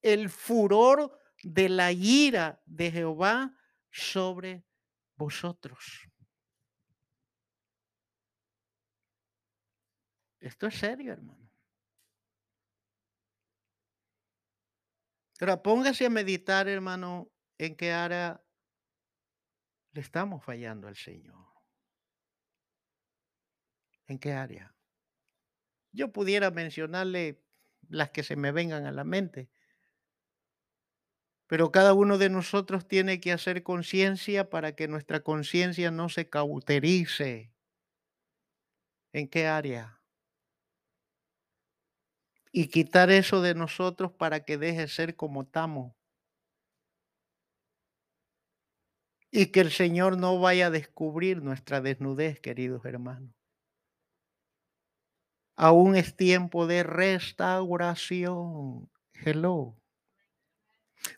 [0.03, 3.57] el furor de la ira de Jehová
[3.89, 4.63] sobre
[5.15, 6.07] vosotros.
[10.39, 11.41] Esto es serio, hermano.
[15.41, 17.30] Pero póngase a meditar, hermano,
[17.65, 18.43] en qué área
[19.93, 21.45] le estamos fallando al Señor.
[24.07, 24.75] ¿En qué área?
[25.91, 27.43] Yo pudiera mencionarle
[27.87, 29.51] las que se me vengan a la mente,
[31.45, 36.29] pero cada uno de nosotros tiene que hacer conciencia para que nuestra conciencia no se
[36.29, 37.53] cauterice.
[39.13, 40.01] ¿En qué área?
[42.51, 45.93] y quitar eso de nosotros para que deje ser como estamos.
[49.31, 53.33] Y que el Señor no vaya a descubrir nuestra desnudez, queridos hermanos.
[55.55, 58.89] Aún es tiempo de restauración.
[59.13, 59.77] Hello.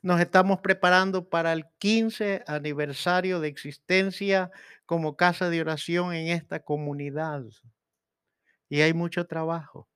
[0.04, 4.52] Nos estamos preparando para el 15 aniversario de existencia
[4.86, 7.44] como casa de oración en esta comunidad.
[8.70, 9.88] Y hay mucho trabajo.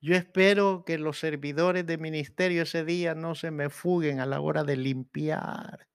[0.00, 4.40] Yo espero que los servidores de ministerio ese día no se me fuguen a la
[4.40, 5.88] hora de limpiar.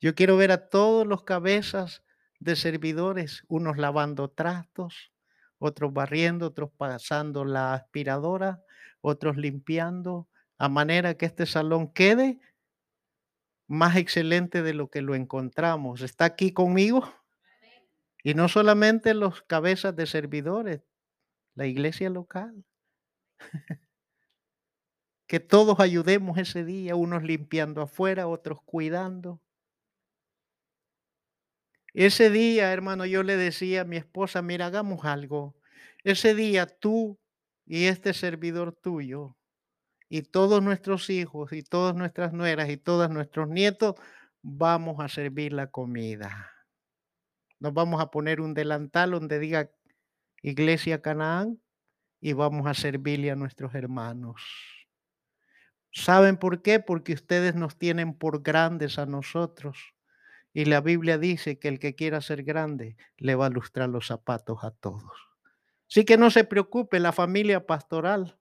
[0.00, 2.04] Yo quiero ver a todos los cabezas
[2.38, 5.12] de servidores, unos lavando trastos,
[5.58, 8.62] otros barriendo, otros pasando la aspiradora,
[9.00, 12.38] otros limpiando, a manera que este salón quede
[13.66, 16.02] más excelente de lo que lo encontramos.
[16.02, 17.12] ¿Está aquí conmigo?
[18.22, 20.82] Y no solamente los cabezas de servidores,
[21.54, 22.64] la iglesia local.
[25.26, 29.40] que todos ayudemos ese día, unos limpiando afuera, otros cuidando.
[31.94, 35.56] Ese día, hermano, yo le decía a mi esposa, mira, hagamos algo.
[36.04, 37.18] Ese día tú
[37.66, 39.36] y este servidor tuyo
[40.08, 43.94] y todos nuestros hijos y todas nuestras nueras y todos nuestros nietos
[44.42, 46.52] vamos a servir la comida.
[47.60, 49.70] Nos vamos a poner un delantal donde diga
[50.42, 51.60] Iglesia Canaán
[52.20, 54.42] y vamos a servirle a nuestros hermanos.
[55.92, 56.80] ¿Saben por qué?
[56.80, 59.94] Porque ustedes nos tienen por grandes a nosotros.
[60.52, 64.06] Y la Biblia dice que el que quiera ser grande le va a lustrar los
[64.06, 65.12] zapatos a todos.
[65.88, 68.38] Así que no se preocupe, la familia pastoral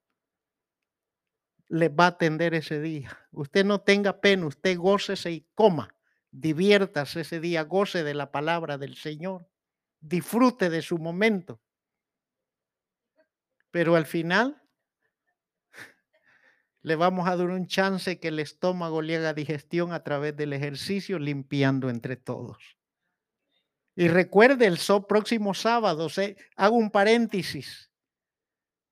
[1.68, 3.18] le va a atender ese día.
[3.32, 5.96] Usted no tenga pena, usted gócese y coma.
[6.32, 9.48] Diviértase ese día, goce de la palabra del Señor.
[10.00, 11.60] Disfrute de su momento.
[13.72, 14.62] Pero al final
[16.82, 20.54] le vamos a dar un chance que el estómago le haga digestión a través del
[20.54, 22.78] ejercicio, limpiando entre todos.
[23.96, 26.08] Y recuerde, el próximo sábado,
[26.56, 27.89] hago un paréntesis.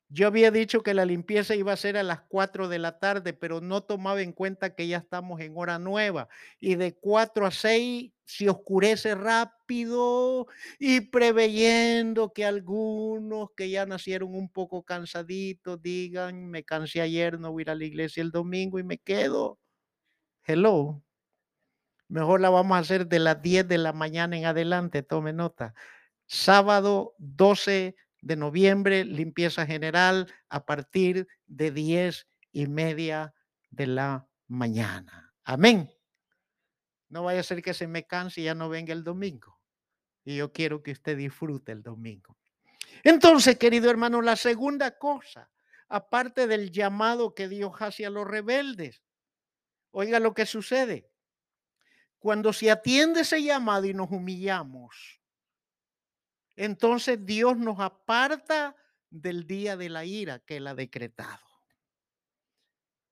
[0.10, 3.34] Yo había dicho que la limpieza iba a ser a las 4 de la tarde,
[3.34, 6.30] pero no tomaba en cuenta que ya estamos en hora nueva
[6.62, 10.48] y de 4 a 6 se oscurece rápido
[10.80, 17.52] y preveyendo que algunos que ya nacieron un poco cansaditos digan, me cansé ayer, no
[17.52, 19.60] voy a ir a la iglesia el domingo y me quedo.
[20.46, 21.04] Hello.
[22.08, 25.74] Mejor la vamos a hacer de las 10 de la mañana en adelante, tome nota.
[26.26, 33.34] Sábado 12 de noviembre, limpieza general a partir de 10 y media
[33.70, 35.34] de la mañana.
[35.44, 35.92] Amén.
[37.10, 39.60] No vaya a ser que se me canse y ya no venga el domingo.
[40.26, 42.38] Y yo quiero que usted disfrute el domingo.
[43.04, 45.50] Entonces, querido hermano, la segunda cosa,
[45.88, 49.04] aparte del llamado que Dios hace a los rebeldes,
[49.92, 51.10] oiga lo que sucede.
[52.20, 55.22] Cuando se atiende ese llamado y nos humillamos,
[56.58, 58.76] entonces Dios nos aparta
[59.10, 61.46] del día de la ira que Él ha decretado.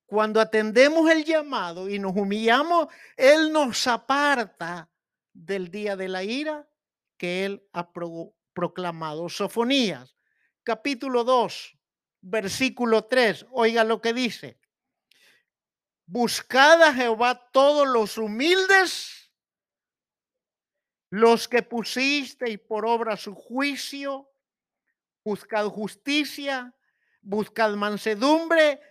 [0.06, 4.90] Cuando atendemos el llamado y nos humillamos, Él nos aparta
[5.32, 6.68] del día de la ira
[7.18, 7.92] que Él ha
[8.54, 9.30] proclamado.
[9.30, 10.16] Sofonías,
[10.64, 11.78] capítulo 2,
[12.22, 13.46] versículo 3.
[13.52, 14.60] Oiga lo que dice.
[16.08, 19.25] Buscad a Jehová todos los humildes,
[21.10, 24.30] los que pusisteis por obra su juicio,
[25.24, 26.74] buscad justicia,
[27.22, 28.82] buscad mansedumbre,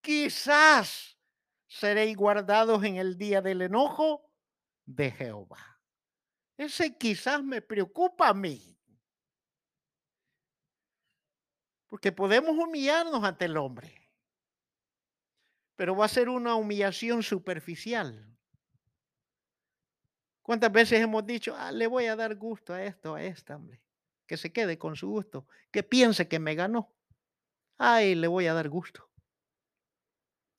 [0.00, 1.18] quizás
[1.66, 4.30] seréis guardados en el día del enojo
[4.84, 5.80] de Jehová.
[6.56, 8.78] Ese quizás me preocupa a mí.
[11.88, 14.02] Porque podemos humillarnos ante el hombre
[15.82, 18.31] pero va a ser una humillación superficial.
[20.52, 23.80] ¿Cuántas veces hemos dicho, ah, le voy a dar gusto a esto, a esta, hombre?
[24.26, 26.92] Que se quede con su gusto, que piense que me ganó.
[27.78, 29.08] Ay, le voy a dar gusto.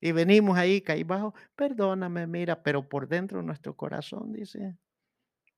[0.01, 4.75] Y venimos ahí caí bajo, perdóname, mira, pero por dentro nuestro corazón dice,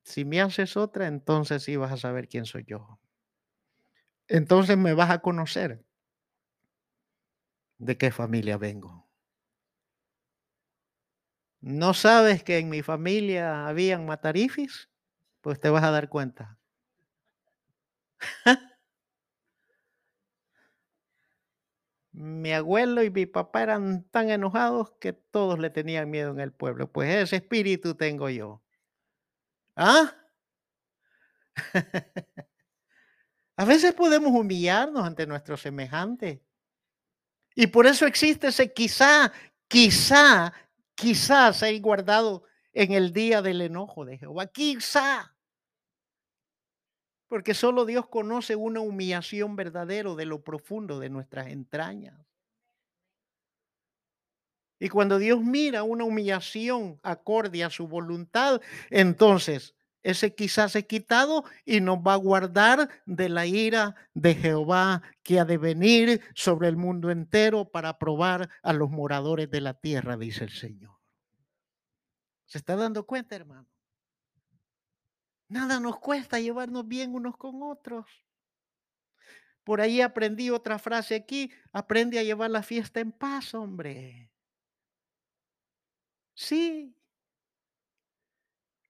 [0.03, 2.99] si me haces otra, entonces sí vas a saber quién soy yo.
[4.27, 5.85] Entonces me vas a conocer
[7.77, 9.04] de qué familia vengo.
[11.65, 14.87] ¿No sabes que en mi familia habían matarifis?
[15.41, 16.59] Pues te vas a dar cuenta.
[22.11, 26.53] mi abuelo y mi papá eran tan enojados que todos le tenían miedo en el
[26.53, 26.91] pueblo.
[26.91, 28.61] Pues ese espíritu tengo yo.
[29.75, 30.13] ¿Ah?
[33.57, 36.41] a veces podemos humillarnos ante nuestros semejantes.
[37.55, 39.31] Y por eso existe ese quizá,
[39.67, 40.53] quizá
[40.95, 42.43] quizás hay guardado
[42.73, 44.47] en el día del enojo de Jehová.
[44.47, 45.35] Quizá.
[47.27, 52.19] Porque solo Dios conoce una humillación verdadera de lo profundo de nuestras entrañas.
[54.79, 59.73] Y cuando Dios mira una humillación acorde a su voluntad, entonces
[60.05, 65.39] ese quizás es quitado y nos va a guardar de la ira de Jehová que
[65.39, 70.15] ha de venir sobre el mundo entero para probar a los moradores de la tierra,
[70.15, 70.95] dice el Señor.
[72.45, 73.67] ¿Se está dando cuenta, hermano?
[75.47, 78.05] Nada nos cuesta llevarnos bien unos con otros.
[79.63, 84.31] Por ahí aprendí otra frase aquí, aprende a llevar la fiesta en paz, hombre.
[86.35, 86.95] Sí,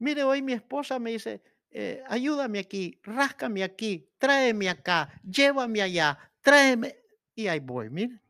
[0.06, 1.42] Mire, hoy mi esposa me dice,
[1.72, 6.96] eh, ayúdame aquí, ráscame aquí, tráeme acá, llévame allá, tráeme.
[7.34, 8.22] Y ahí voy, mire.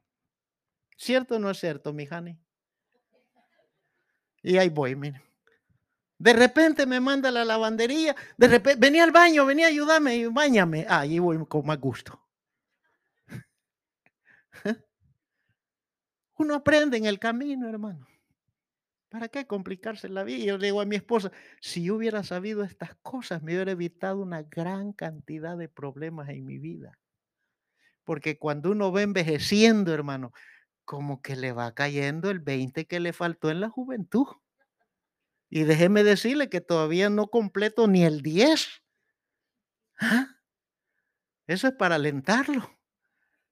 [0.95, 2.39] ¿Cierto o no es cierto, mi Jani?
[4.41, 5.21] Y ahí voy, mire.
[6.17, 10.27] De repente me manda la lavandería, de repente, venía al baño, venía a ayudarme y
[10.27, 10.85] bañame.
[10.87, 12.25] Ahí voy con más gusto.
[16.37, 18.07] Uno aprende en el camino, hermano.
[19.15, 20.39] ¿Para qué complicarse la vida?
[20.39, 23.71] Y yo le digo a mi esposa, si yo hubiera sabido estas cosas, me hubiera
[23.71, 26.99] evitado una gran cantidad de problemas en mi vida.
[28.03, 30.33] Porque cuando uno va envejeciendo, hermano,
[30.83, 34.27] como que le va cayendo el 20 que le faltó en la juventud.
[35.49, 38.67] Y déjeme decirle que todavía no completo ni el 10.
[40.01, 40.27] ¿Ah?
[41.47, 42.69] Eso es para alentarlo.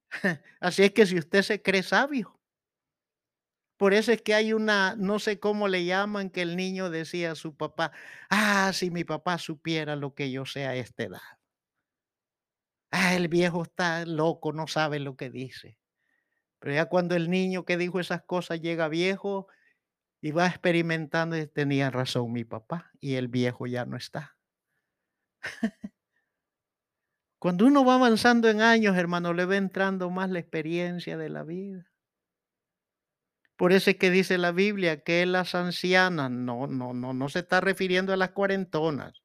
[0.59, 2.37] Así es que si usted se cree sabio,
[3.77, 7.31] por eso es que hay una, no sé cómo le llaman, que el niño decía
[7.31, 7.91] a su papá,
[8.29, 11.21] ah, si mi papá supiera lo que yo sé a esta edad.
[12.91, 15.77] Ah, el viejo está loco, no sabe lo que dice.
[16.59, 19.47] Pero ya cuando el niño que dijo esas cosas llega viejo
[20.21, 24.37] y va experimentando, tenía razón mi papá y el viejo ya no está.
[27.37, 31.43] Cuando uno va avanzando en años, hermano, le va entrando más la experiencia de la
[31.43, 31.92] vida.
[33.55, 37.39] Por eso es que dice la Biblia que las ancianas, no, no, no, no se
[37.39, 39.21] está refiriendo a las cuarentonas,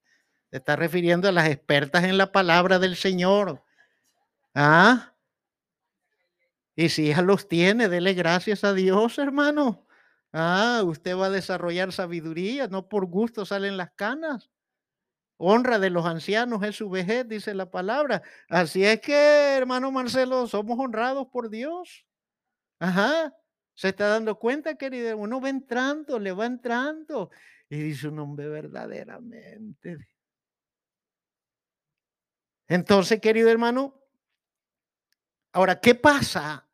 [0.51, 3.65] se está refiriendo a las expertas en la palabra del Señor.
[4.55, 5.15] ¿Ah?
[6.77, 9.85] Y si ya los tiene, dele gracias a Dios, hermano.
[10.33, 14.51] Ah, usted va a desarrollar sabiduría, no por gusto salen las canas.
[15.39, 18.23] Honra de los ancianos es su vejez, dice la palabra.
[18.49, 22.07] Así es que, hermano Marcelo, somos honrados por Dios.
[22.81, 23.35] Ajá.
[23.79, 25.17] Se está dando cuenta, querido.
[25.17, 27.31] Uno va entrando, le va entrando.
[27.69, 30.09] Y dice un hombre verdaderamente.
[32.67, 33.95] Entonces, querido hermano,
[35.53, 36.69] ahora, ¿qué pasa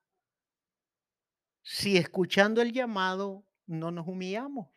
[1.61, 4.71] si escuchando el llamado no nos humillamos?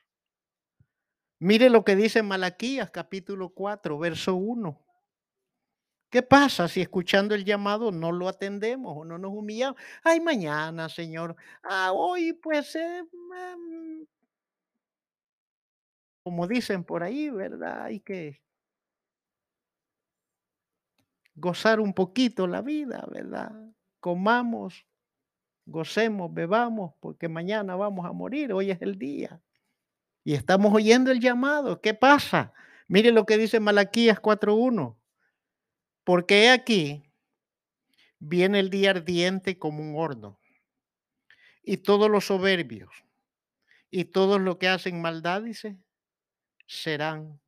[1.39, 4.86] Mire lo que dice Malaquías capítulo 4, verso 1.
[6.09, 9.79] ¿Qué pasa si escuchando el llamado no lo atendemos o no nos humillamos?
[10.03, 11.35] Ay, mañana, Señor.
[11.63, 14.03] Ah, hoy pues, eh, mm,
[16.23, 17.83] como dicen por ahí, ¿verdad?
[17.83, 18.41] Hay que
[21.35, 23.51] gozar un poquito la vida, ¿verdad?
[23.99, 24.85] Comamos,
[25.65, 29.41] gocemos, bebamos, porque mañana vamos a morir, hoy es el día.
[30.25, 31.81] Y estamos oyendo el llamado.
[31.81, 32.53] ¿Qué pasa?
[32.89, 34.96] Mire lo que dice Malaquías 4.1.
[36.07, 37.03] Porque aquí,
[38.17, 40.39] viene el día ardiente como un horno.
[41.63, 42.89] Y todos los soberbios
[43.91, 45.77] y todos los que hacen maldad, dice,
[46.65, 47.41] serán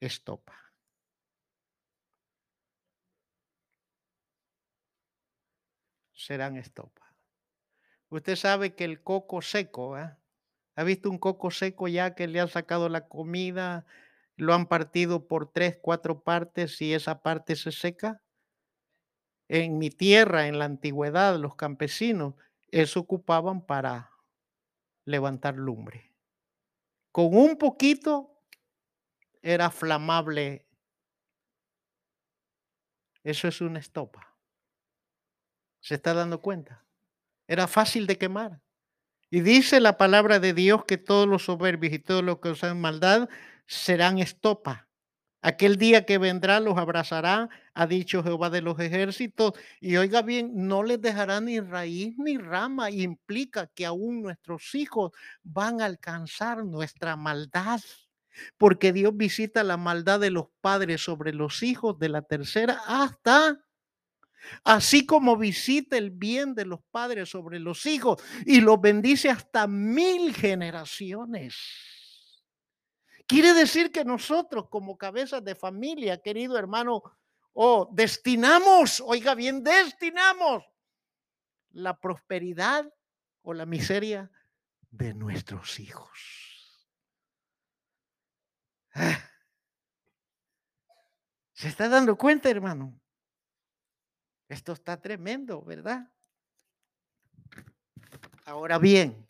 [0.00, 0.70] estopa.
[6.12, 7.10] Serán estopa.
[8.10, 9.96] Usted sabe que el coco seco.
[9.96, 13.86] ¿ha visto un coco seco ya que le han sacado la comida,
[14.36, 18.22] lo han partido por tres, cuatro partes y esa parte se seca?
[19.48, 22.34] En mi tierra, en la antigüedad, los campesinos,
[22.70, 24.10] eso ocupaban para
[25.04, 26.12] levantar lumbre.
[27.12, 28.42] Con un poquito
[29.42, 30.66] era flamable.
[33.22, 34.34] Eso es una estopa.
[35.80, 36.84] ¿Se está dando cuenta?
[37.46, 38.60] Era fácil de quemar.
[39.30, 42.80] Y dice la palabra de Dios que todos los soberbios y todos los que usan
[42.80, 43.28] maldad
[43.66, 44.88] serán estopa.
[45.42, 49.52] Aquel día que vendrá los abrazará, ha dicho Jehová de los ejércitos.
[49.78, 52.90] Y oiga bien, no les dejará ni raíz ni rama.
[52.90, 55.12] Implica que aún nuestros hijos
[55.42, 57.80] van a alcanzar nuestra maldad.
[58.56, 63.60] Porque Dios visita la maldad de los padres sobre los hijos de la tercera hasta
[64.64, 69.66] así como visita el bien de los padres sobre los hijos y los bendice hasta
[69.66, 71.54] mil generaciones.
[73.26, 77.02] Quiere decir que nosotros como cabezas de familia, querido hermano,
[77.52, 80.64] o destinamos, oiga bien, destinamos
[81.70, 82.92] la prosperidad
[83.42, 84.30] o la miseria
[84.90, 86.18] de nuestros hijos.
[88.94, 89.30] Ah.
[91.52, 93.00] ¿Se está dando cuenta, hermano?
[94.48, 96.12] Esto está tremendo, ¿verdad?
[98.44, 99.28] Ahora bien,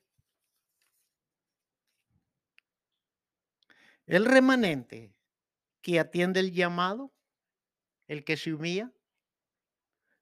[4.07, 5.14] el remanente
[5.80, 7.12] que atiende el llamado,
[8.07, 8.92] el que se humilla,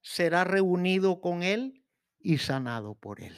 [0.00, 1.84] será reunido con él
[2.18, 3.34] y sanado por él.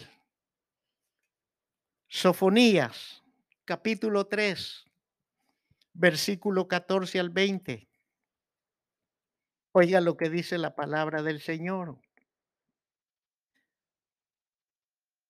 [2.08, 3.22] Sofonías,
[3.64, 4.84] capítulo 3,
[5.92, 7.88] versículo 14 al 20.
[9.72, 11.98] Oiga lo que dice la palabra del Señor.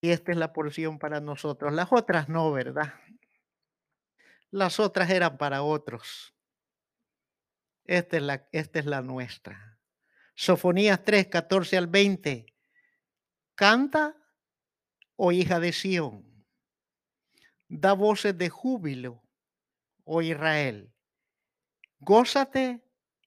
[0.03, 1.73] Y esta es la porción para nosotros.
[1.73, 2.93] Las otras no, ¿verdad?
[4.55, 6.33] Las otras eran para otros.
[7.87, 8.19] Esta
[8.53, 9.81] es la, nuestra.
[10.37, 12.47] Sofonías 3, 14 al 20.
[13.57, 14.17] Canta,
[15.17, 16.47] oh hija de Sión.
[17.67, 19.25] Da voces de júbilo,
[20.05, 20.95] oh Israel.
[21.99, 22.81] Gózate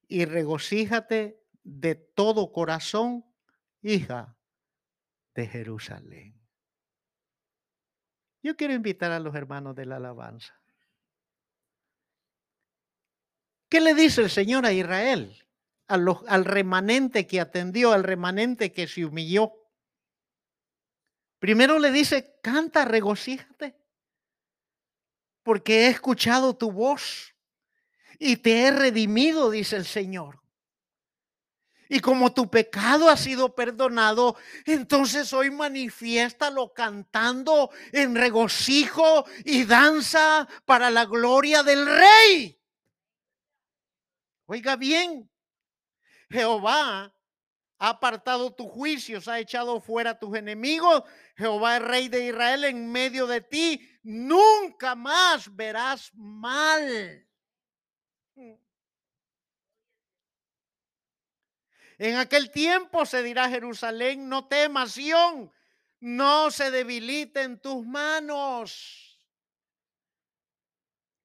[0.08, 3.26] y regocíjate de todo corazón,
[3.82, 4.38] hija
[5.36, 6.42] de Jerusalén.
[8.42, 10.58] Yo quiero invitar a los hermanos de la alabanza.
[13.70, 15.44] ¿Qué le dice el Señor a Israel?
[15.90, 19.54] al remanente que atendió, al remanente que se humilló.
[21.40, 23.78] Primero le dice, canta, regocíjate,
[25.44, 27.34] porque he escuchado tu voz
[28.20, 30.42] y te he redimido, dice el Señor.
[31.90, 40.50] Y como tu pecado ha sido perdonado, entonces hoy manifiéstalo cantando en regocijo y danza
[40.66, 42.57] para la gloria del Rey.
[44.48, 45.30] Oiga bien,
[46.30, 47.14] Jehová
[47.80, 51.04] ha apartado tus juicios, ha echado fuera tus enemigos.
[51.36, 54.00] Jehová es rey de Israel en medio de ti.
[54.04, 57.28] Nunca más verás mal.
[62.00, 65.52] En aquel tiempo se dirá Jerusalén, no temas, Sión,
[66.00, 69.07] no se debilite en tus manos.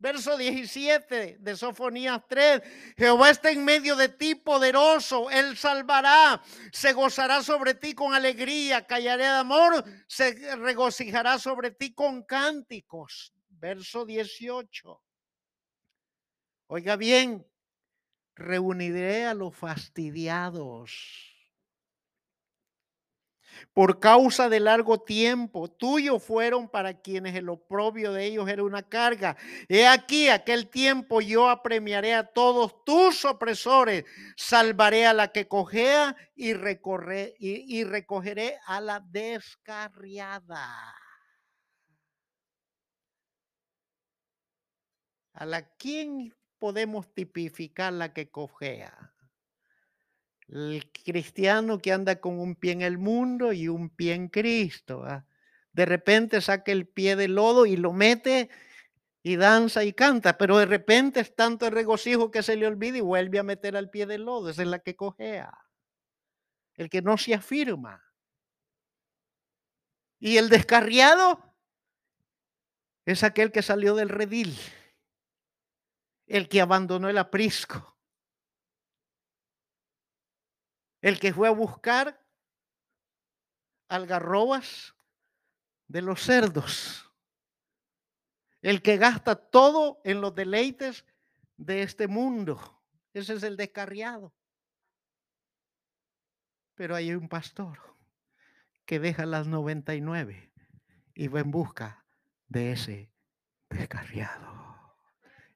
[0.02, 2.60] Verso 17 de Sofonías 3.
[2.96, 5.30] Jehová está en medio de ti poderoso.
[5.30, 6.42] Él salvará.
[6.72, 8.84] Se gozará sobre ti con alegría.
[8.84, 9.84] Callaré de amor.
[10.08, 13.32] Se regocijará sobre ti con cánticos.
[13.48, 15.00] Verso 18.
[16.66, 17.46] Oiga bien.
[18.34, 21.31] Reuniré a los fastidiados
[23.72, 25.70] por causa de largo tiempo.
[25.70, 29.36] Tuyo fueron para quienes el oprobio de ellos era una carga.
[29.68, 34.04] He aquí, aquel tiempo yo apremiaré a todos tus opresores,
[34.36, 40.94] salvaré a la que cojea y, recorré, y, recogeré a la descarriada.
[45.34, 49.11] ¿A la quién podemos tipificar la que cojea?
[50.48, 55.04] El cristiano que anda con un pie en el mundo y un pie en Cristo.
[55.72, 58.50] De repente saca el pie del lodo y lo mete
[59.22, 62.98] y danza y canta, pero de repente es tanto el regocijo que se le olvida
[62.98, 64.50] y vuelve a meter al pie del lodo.
[64.50, 65.52] Esa es la que cojea.
[66.74, 68.02] El que no se afirma.
[70.18, 71.54] Y el descarriado
[73.04, 74.56] es aquel que salió del redil,
[76.26, 77.91] el que abandonó el aprisco
[81.02, 82.24] El que fue a buscar
[83.88, 84.94] algarrobas
[85.88, 87.10] de los cerdos.
[88.62, 91.04] El que gasta todo en los deleites
[91.56, 92.82] de este mundo.
[93.12, 94.32] Ese es el descarriado.
[96.74, 97.78] Pero hay un pastor
[98.86, 100.52] que deja las 99
[101.14, 102.06] y va en busca
[102.46, 103.12] de ese
[103.68, 104.96] descarriado.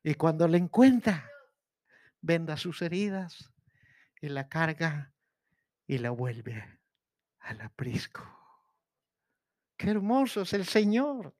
[0.02, 1.30] Y cuando le encuentra,
[2.20, 3.52] venda sus heridas
[4.20, 5.15] y la carga
[5.86, 6.80] y la vuelve
[7.40, 8.22] al aprisco.
[9.76, 11.34] Qué hermoso es el Señor.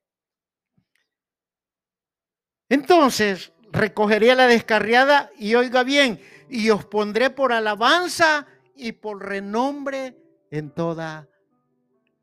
[2.69, 10.15] Entonces recogeré la descarriada y oiga bien, y os pondré por alabanza y por renombre
[10.51, 11.29] en toda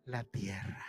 [0.05, 0.85] la tierra.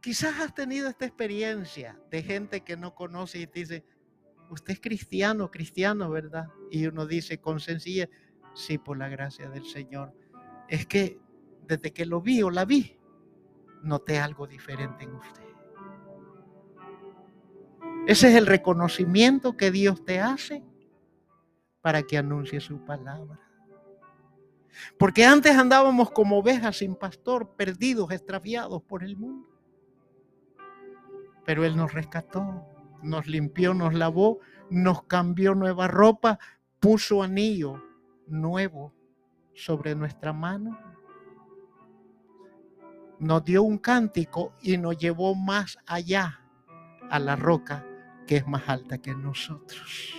[0.00, 3.84] Quizás has tenido esta experiencia de gente que no conoce y te dice,
[4.50, 6.46] usted es cristiano, cristiano, ¿verdad?
[6.70, 8.08] Y uno dice con sencillez,
[8.54, 10.12] sí, por la gracia del Señor.
[10.68, 11.18] Es que
[11.66, 12.98] desde que lo vi o la vi,
[13.82, 15.42] noté algo diferente en usted.
[18.06, 20.64] Ese es el reconocimiento que Dios te hace
[21.80, 23.40] para que anuncie su palabra.
[24.98, 29.48] Porque antes andábamos como ovejas sin pastor, perdidos, extraviados por el mundo.
[31.44, 32.75] Pero Él nos rescató
[33.06, 36.38] nos limpió, nos lavó, nos cambió nueva ropa,
[36.80, 37.82] puso anillo
[38.26, 38.92] nuevo
[39.54, 40.78] sobre nuestra mano,
[43.18, 46.40] nos dio un cántico y nos llevó más allá
[47.08, 47.86] a la roca
[48.26, 50.14] que es más alta que nosotros.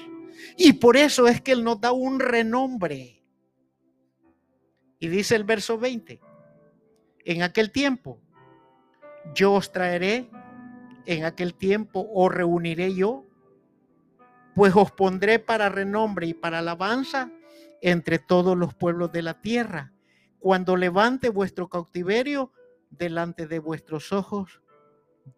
[0.58, 3.24] Y por eso es que Él nos da un renombre.
[5.00, 6.20] Y dice el verso 20,
[7.26, 8.20] en aquel tiempo
[9.36, 10.30] yo os traeré
[11.08, 13.26] en aquel tiempo os reuniré yo,
[14.54, 17.32] pues os pondré para renombre y para alabanza
[17.82, 19.94] entre todos los pueblos de la tierra,
[20.40, 22.52] cuando levante vuestro cautiverio
[22.90, 24.62] delante de vuestros ojos,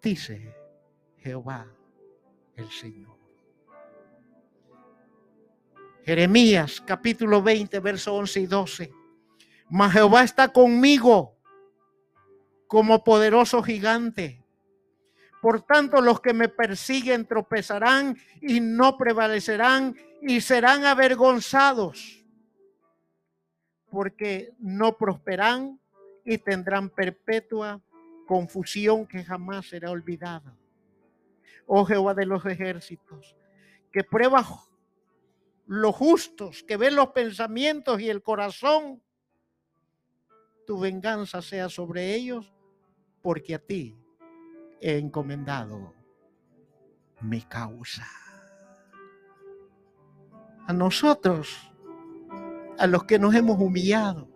[0.02, 0.56] dice
[1.18, 1.68] Jehová
[2.56, 3.18] el Señor.
[6.04, 8.94] Jeremías capítulo 20, verso 11 y 12.
[9.70, 11.38] Mas Jehová está conmigo
[12.68, 14.39] como poderoso gigante
[15.42, 22.26] por tanto, los que me persiguen tropezarán y no prevalecerán y serán avergonzados,
[23.90, 25.80] porque no prosperan
[26.26, 27.82] y tendrán perpetua
[28.28, 30.56] confusión que jamás será olvidada.
[31.66, 33.36] Oh Jehová de los ejércitos,
[33.92, 34.46] que pruebas
[35.66, 39.02] los justos, que ven los pensamientos y el corazón,
[40.68, 42.54] tu venganza sea sobre ellos,
[43.22, 43.99] porque a ti
[44.82, 45.94] he encomendado
[47.22, 48.08] mi causa.
[50.68, 51.72] A nosotros,
[52.78, 54.30] a los que nos hemos humillado,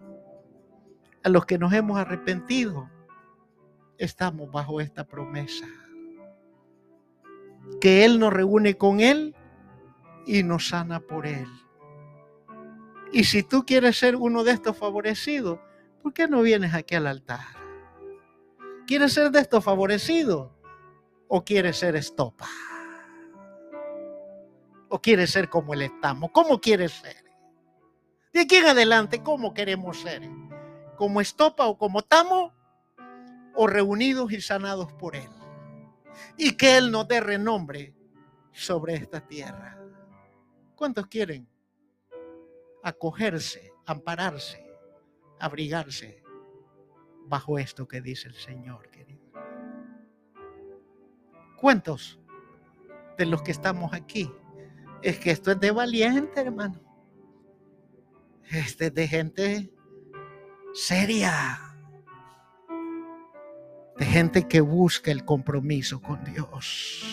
[1.24, 2.90] a los que nos hemos arrepentido,
[3.98, 5.66] estamos bajo esta promesa.
[7.80, 9.36] Que Él nos reúne con Él
[10.26, 11.48] y nos sana por Él.
[13.12, 15.60] Y si tú quieres ser uno de estos favorecidos,
[16.02, 17.63] ¿por qué no vienes aquí al altar?
[18.86, 20.52] ¿Quieres ser de estos favorecidos
[21.30, 22.48] o quieres ser estopa?
[24.90, 26.32] ¿O quieres ser como el estamos?
[26.32, 27.24] ¿Cómo quieres ser?
[28.34, 30.30] De aquí en adelante, ¿cómo queremos ser?
[30.98, 32.54] ¿Como estopa o como tamo?
[33.56, 35.30] ¿O reunidos y sanados por Él?
[36.38, 37.96] Y que Él nos dé renombre
[38.52, 39.80] sobre esta tierra.
[40.76, 41.48] ¿Cuántos quieren
[42.84, 44.66] acogerse, ampararse,
[45.40, 46.23] abrigarse
[47.28, 49.22] bajo esto que dice el Señor, querido?
[51.58, 52.20] ¿Cuántos
[53.18, 54.32] de los que estamos aquí?
[55.02, 56.82] Es que esto es de valiente, hermano.
[58.50, 59.74] Este es de gente
[60.74, 61.60] seria.
[63.98, 67.04] De gente que busca el compromiso con Dios.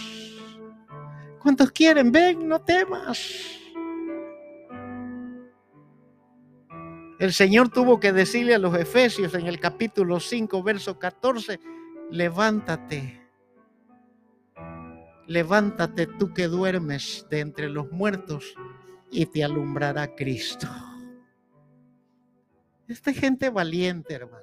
[1.40, 2.10] ¿Cuántos quieren?
[2.10, 3.59] Ven, no temas.
[7.20, 11.60] El Señor tuvo que decirle a los Efesios en el capítulo 5, verso 14,
[12.10, 13.20] levántate,
[15.26, 18.54] levántate tú que duermes de entre los muertos
[19.10, 20.66] y te alumbrará Cristo.
[22.88, 24.42] Esta es gente valiente, hermano.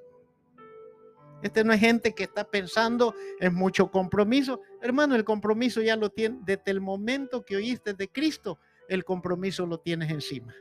[1.41, 4.61] Este no es gente que está pensando en mucho compromiso.
[4.83, 9.65] Hermano, el compromiso ya lo tiene desde el momento que oíste de Cristo, el compromiso
[9.65, 10.53] lo tienes encima.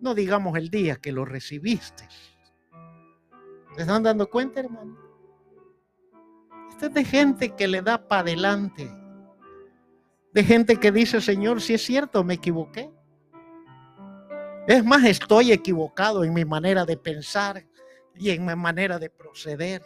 [0.00, 2.08] No digamos el día que lo recibiste.
[3.74, 4.96] ¿Se están dando cuenta, hermano?
[6.70, 8.88] Esto es de gente que le da para adelante.
[10.32, 12.90] De gente que dice, Señor, si es cierto, me equivoqué.
[14.68, 17.66] Es más, estoy equivocado en mi manera de pensar
[18.14, 19.82] y en mi manera de proceder.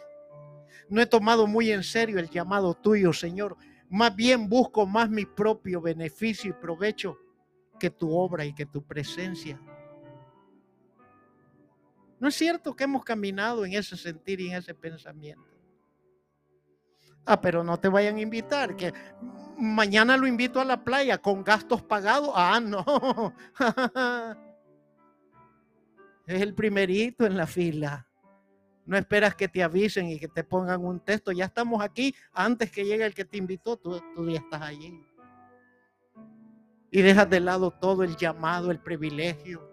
[0.89, 3.57] No he tomado muy en serio el llamado tuyo, Señor.
[3.89, 7.17] Más bien busco más mi propio beneficio y provecho
[7.79, 9.59] que tu obra y que tu presencia.
[12.23, 15.43] ¿No es cierto que hemos caminado en ese sentir y en ese pensamiento?
[17.25, 18.93] Ah, pero no te vayan a invitar, que
[19.57, 22.31] mañana lo invito a la playa con gastos pagados.
[22.33, 23.33] Ah, no.
[26.25, 28.07] es el primerito en la fila.
[28.85, 31.33] No esperas que te avisen y que te pongan un texto.
[31.33, 33.75] Ya estamos aquí antes que llegue el que te invitó.
[33.75, 34.97] Tú, tú ya estás allí.
[36.89, 39.72] Y dejas de lado todo el llamado, el privilegio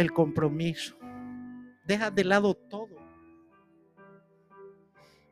[0.00, 0.96] el compromiso.
[1.84, 2.96] Deja de lado todo.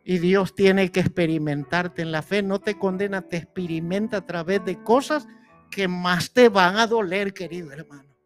[0.05, 2.43] Y Dios tiene que experimentarte en la fe.
[2.43, 5.27] No te condena, te experimenta a través de cosas
[5.71, 8.17] que más te van a doler, querido hermano.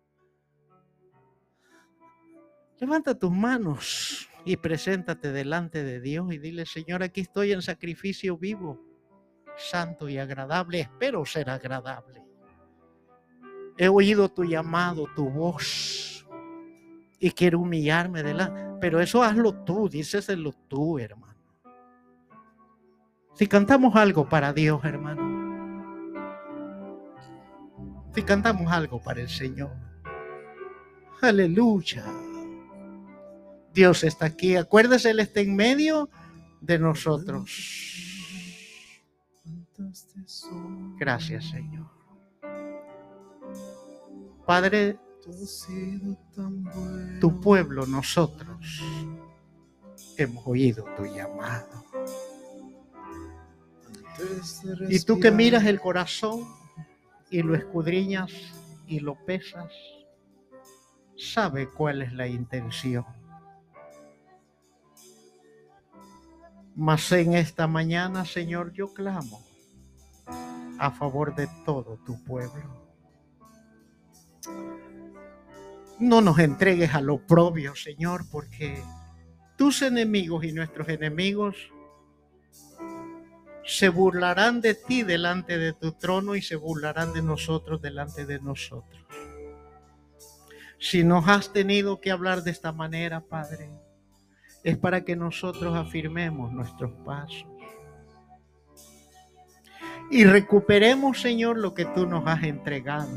[2.79, 8.39] Levanta tus manos y preséntate delante de Dios y dile, Señor, aquí estoy en sacrificio
[8.39, 8.81] vivo,
[9.57, 10.81] santo y agradable.
[10.81, 12.23] Espero ser agradable.
[13.77, 16.10] He oído tu llamado, tu voz
[17.21, 18.79] y quiero humillarme de la.
[18.81, 21.31] Pero eso hazlo tú, díceselo tú, hermano.
[23.35, 25.39] Si cantamos algo para Dios, hermano.
[28.15, 29.71] Si cantamos algo para el Señor.
[31.21, 32.05] Aleluya.
[33.73, 34.57] Dios está aquí.
[34.57, 36.09] Acuérdese, Él está en medio
[36.61, 37.51] de nosotros.
[40.99, 41.87] Gracias, Señor.
[44.45, 44.99] Padre,
[47.21, 48.83] tu pueblo, nosotros,
[50.17, 51.85] hemos oído tu llamado.
[54.89, 56.47] Y tú que miras el corazón
[57.31, 58.31] y lo escudriñas
[58.87, 59.73] y lo pesas,
[61.17, 63.05] sabe cuál es la intención.
[66.75, 69.43] Mas en esta mañana, Señor, yo clamo
[70.79, 72.80] a favor de todo tu pueblo
[76.01, 78.83] no nos entregues a lo propio, Señor, porque
[79.57, 81.57] tus enemigos y nuestros enemigos
[83.65, 88.41] se burlarán de ti delante de tu trono y se burlarán de nosotros delante de
[88.41, 89.05] nosotros.
[90.79, 93.71] Si nos has tenido que hablar de esta manera, Padre,
[94.65, 97.47] es para que nosotros afirmemos nuestros pasos
[100.11, 103.11] y recuperemos, Señor, lo que tú nos has entregado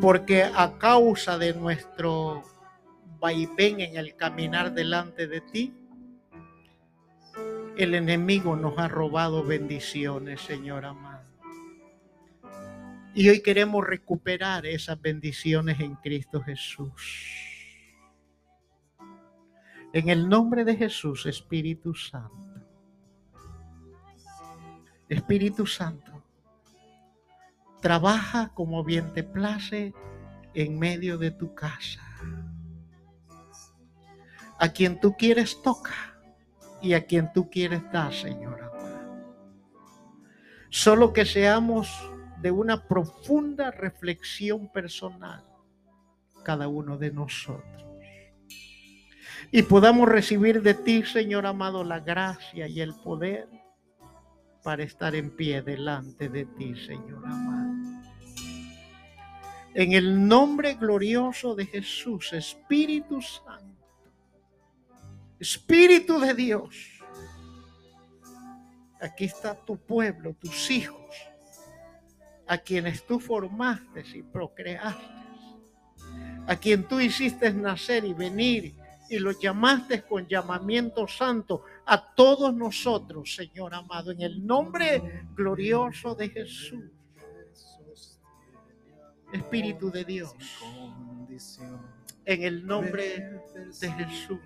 [0.00, 2.42] porque a causa de nuestro
[3.18, 5.74] vaivén en el caminar delante de ti,
[7.76, 11.28] el enemigo nos ha robado bendiciones, Señor amado.
[13.14, 17.36] Y hoy queremos recuperar esas bendiciones en Cristo Jesús.
[19.92, 22.38] En el nombre de Jesús, Espíritu Santo.
[25.08, 26.22] Espíritu Santo,
[27.80, 29.94] trabaja como bien te place
[30.54, 32.00] en medio de tu casa.
[34.58, 35.94] A quien tú quieres toca
[36.82, 38.70] y a quien tú quieres dar, Señora.
[40.68, 41.88] Solo que seamos
[42.40, 45.44] de una profunda reflexión personal,
[46.44, 47.84] cada uno de nosotros.
[49.50, 53.48] Y podamos recibir de ti, Señor amado, la gracia y el poder
[54.62, 57.69] para estar en pie delante de ti, Señor amado.
[59.74, 63.86] En el nombre glorioso de Jesús, Espíritu Santo,
[65.38, 66.76] Espíritu de Dios,
[69.00, 71.16] aquí está tu pueblo, tus hijos,
[72.46, 75.04] a quienes tú formaste y procreaste,
[76.46, 78.74] a quien tú hiciste nacer y venir
[79.08, 86.14] y los llamaste con llamamiento santo a todos nosotros, Señor amado, en el nombre glorioso
[86.14, 86.99] de Jesús.
[89.32, 90.34] Espíritu de Dios,
[92.24, 93.40] en el nombre
[93.80, 94.40] de Jesús.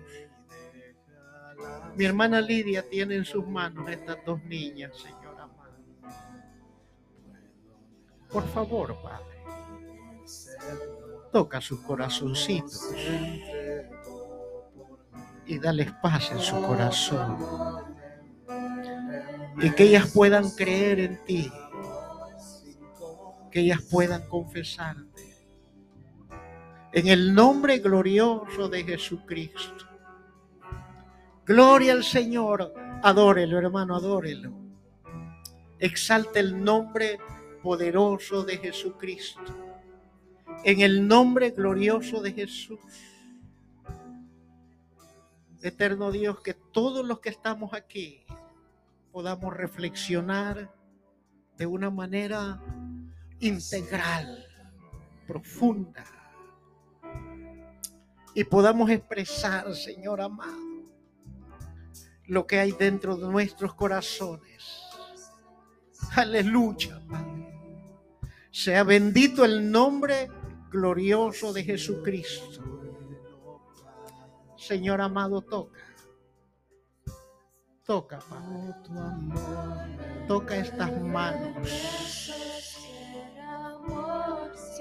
[1.95, 5.75] Mi hermana Lidia tiene en sus manos estas dos niñas, Señor amado.
[8.29, 9.35] Por favor, Padre,
[11.31, 12.81] toca sus corazoncitos
[15.45, 17.37] y dales paz en su corazón.
[19.61, 21.51] Y que ellas puedan creer en ti.
[23.55, 25.33] Que ellas puedan confesarte.
[26.91, 29.85] En el nombre glorioso de Jesucristo.
[31.45, 32.73] Gloria al Señor.
[33.01, 34.51] Adórelo, hermano, adórelo.
[35.79, 37.17] Exalte el nombre
[37.63, 39.55] poderoso de Jesucristo.
[40.65, 42.81] En el nombre glorioso de Jesús.
[45.61, 48.25] Eterno Dios, que todos los que estamos aquí
[49.13, 50.75] podamos reflexionar
[51.55, 52.61] de una manera
[53.47, 54.45] integral,
[55.27, 56.03] profunda,
[58.33, 60.57] y podamos expresar, Señor amado,
[62.25, 64.81] lo que hay dentro de nuestros corazones.
[66.15, 67.45] Aleluya, Padre.
[68.51, 70.29] Sea bendito el nombre
[70.69, 72.61] glorioso de Jesucristo.
[74.57, 75.79] Señor amado, toca.
[77.85, 78.73] Toca, Padre.
[80.27, 81.67] Toca estas manos.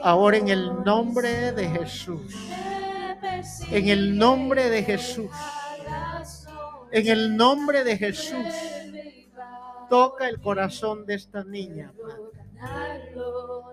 [0.02, 2.34] Ahora en el nombre de Jesús.
[3.70, 5.30] En el nombre de Jesús.
[6.90, 8.46] En el nombre de Jesús.
[9.88, 11.92] Toca el corazón de esta niña.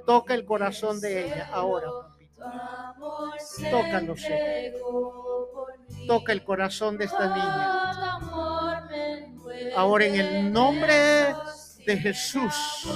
[0.06, 1.88] Toca el corazón de ella ahora.
[3.70, 4.16] Tócalo.
[6.08, 7.82] Toca el corazón de esta niña.
[9.76, 11.36] Ahora en el nombre
[11.92, 12.88] de Jesús.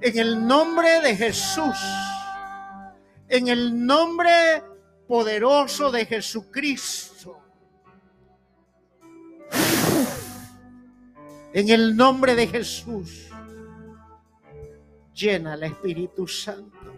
[0.00, 1.78] En el nombre de Jesús.
[3.28, 4.62] En el nombre
[5.06, 7.38] poderoso de Jesucristo.
[11.52, 13.28] En el nombre de Jesús.
[15.14, 16.94] Llena el Espíritu Santo.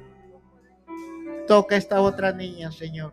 [1.48, 3.12] Toca esta otra niña, Señor.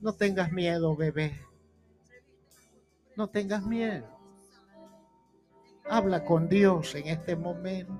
[0.00, 1.38] No tengas miedo, bebé.
[3.16, 4.17] No tengas miedo.
[5.90, 7.98] Habla con Dios en este momento.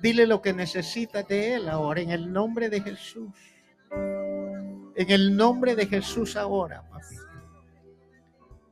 [0.00, 3.32] Dile lo que necesitas de Él ahora, en el nombre de Jesús.
[3.90, 7.16] En el nombre de Jesús ahora, papi.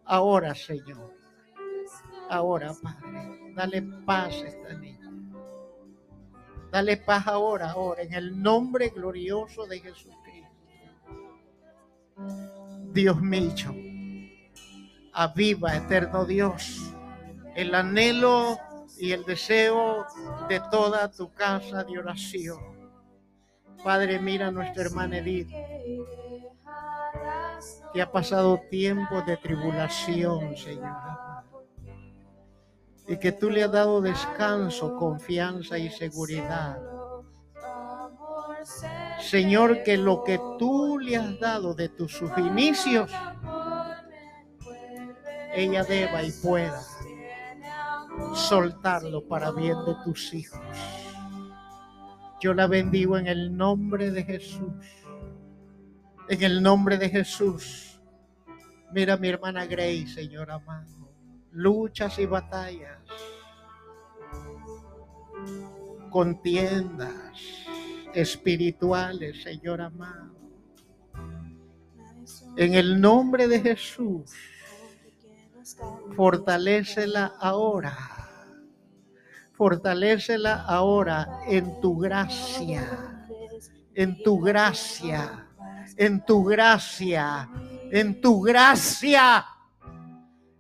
[0.05, 1.15] Ahora, Señor.
[2.29, 3.53] Ahora, Padre.
[3.55, 5.11] Dale paz a esta niña.
[6.71, 10.49] Dale paz ahora, ahora, en el nombre glorioso de Jesucristo.
[12.93, 13.75] Dios mío,
[15.13, 16.93] aviva, eterno Dios,
[17.55, 18.59] el anhelo
[18.99, 20.07] y el deseo
[20.49, 22.59] de toda tu casa de oración.
[23.83, 25.51] Padre, mira a nuestra hermana Edith,
[27.93, 30.97] que ha pasado tiempos de tribulación, Señor.
[33.09, 36.79] Y que tú le has dado descanso, confianza y seguridad.
[39.21, 43.11] Señor, que lo que tú le has dado de tus inicios,
[45.55, 46.81] ella deba y pueda
[48.35, 50.61] soltarlo para bien de tus hijos.
[52.41, 54.73] Yo la bendigo en el nombre de Jesús.
[56.29, 58.01] En el nombre de Jesús.
[58.93, 61.11] Mira mi hermana Grace, Señor amado.
[61.53, 62.99] Luchas y batallas.
[66.11, 67.33] Contiendas
[68.15, 70.33] espirituales, Señor amado.
[72.57, 74.31] En el nombre de Jesús,
[76.17, 77.97] Fortalécela ahora.
[79.53, 83.29] Fortalécela ahora en tu gracia.
[83.95, 85.47] En tu gracia.
[85.97, 87.49] En tu gracia.
[87.91, 89.45] En tu gracia.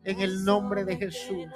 [0.04, 1.48] En el nombre de Jesús.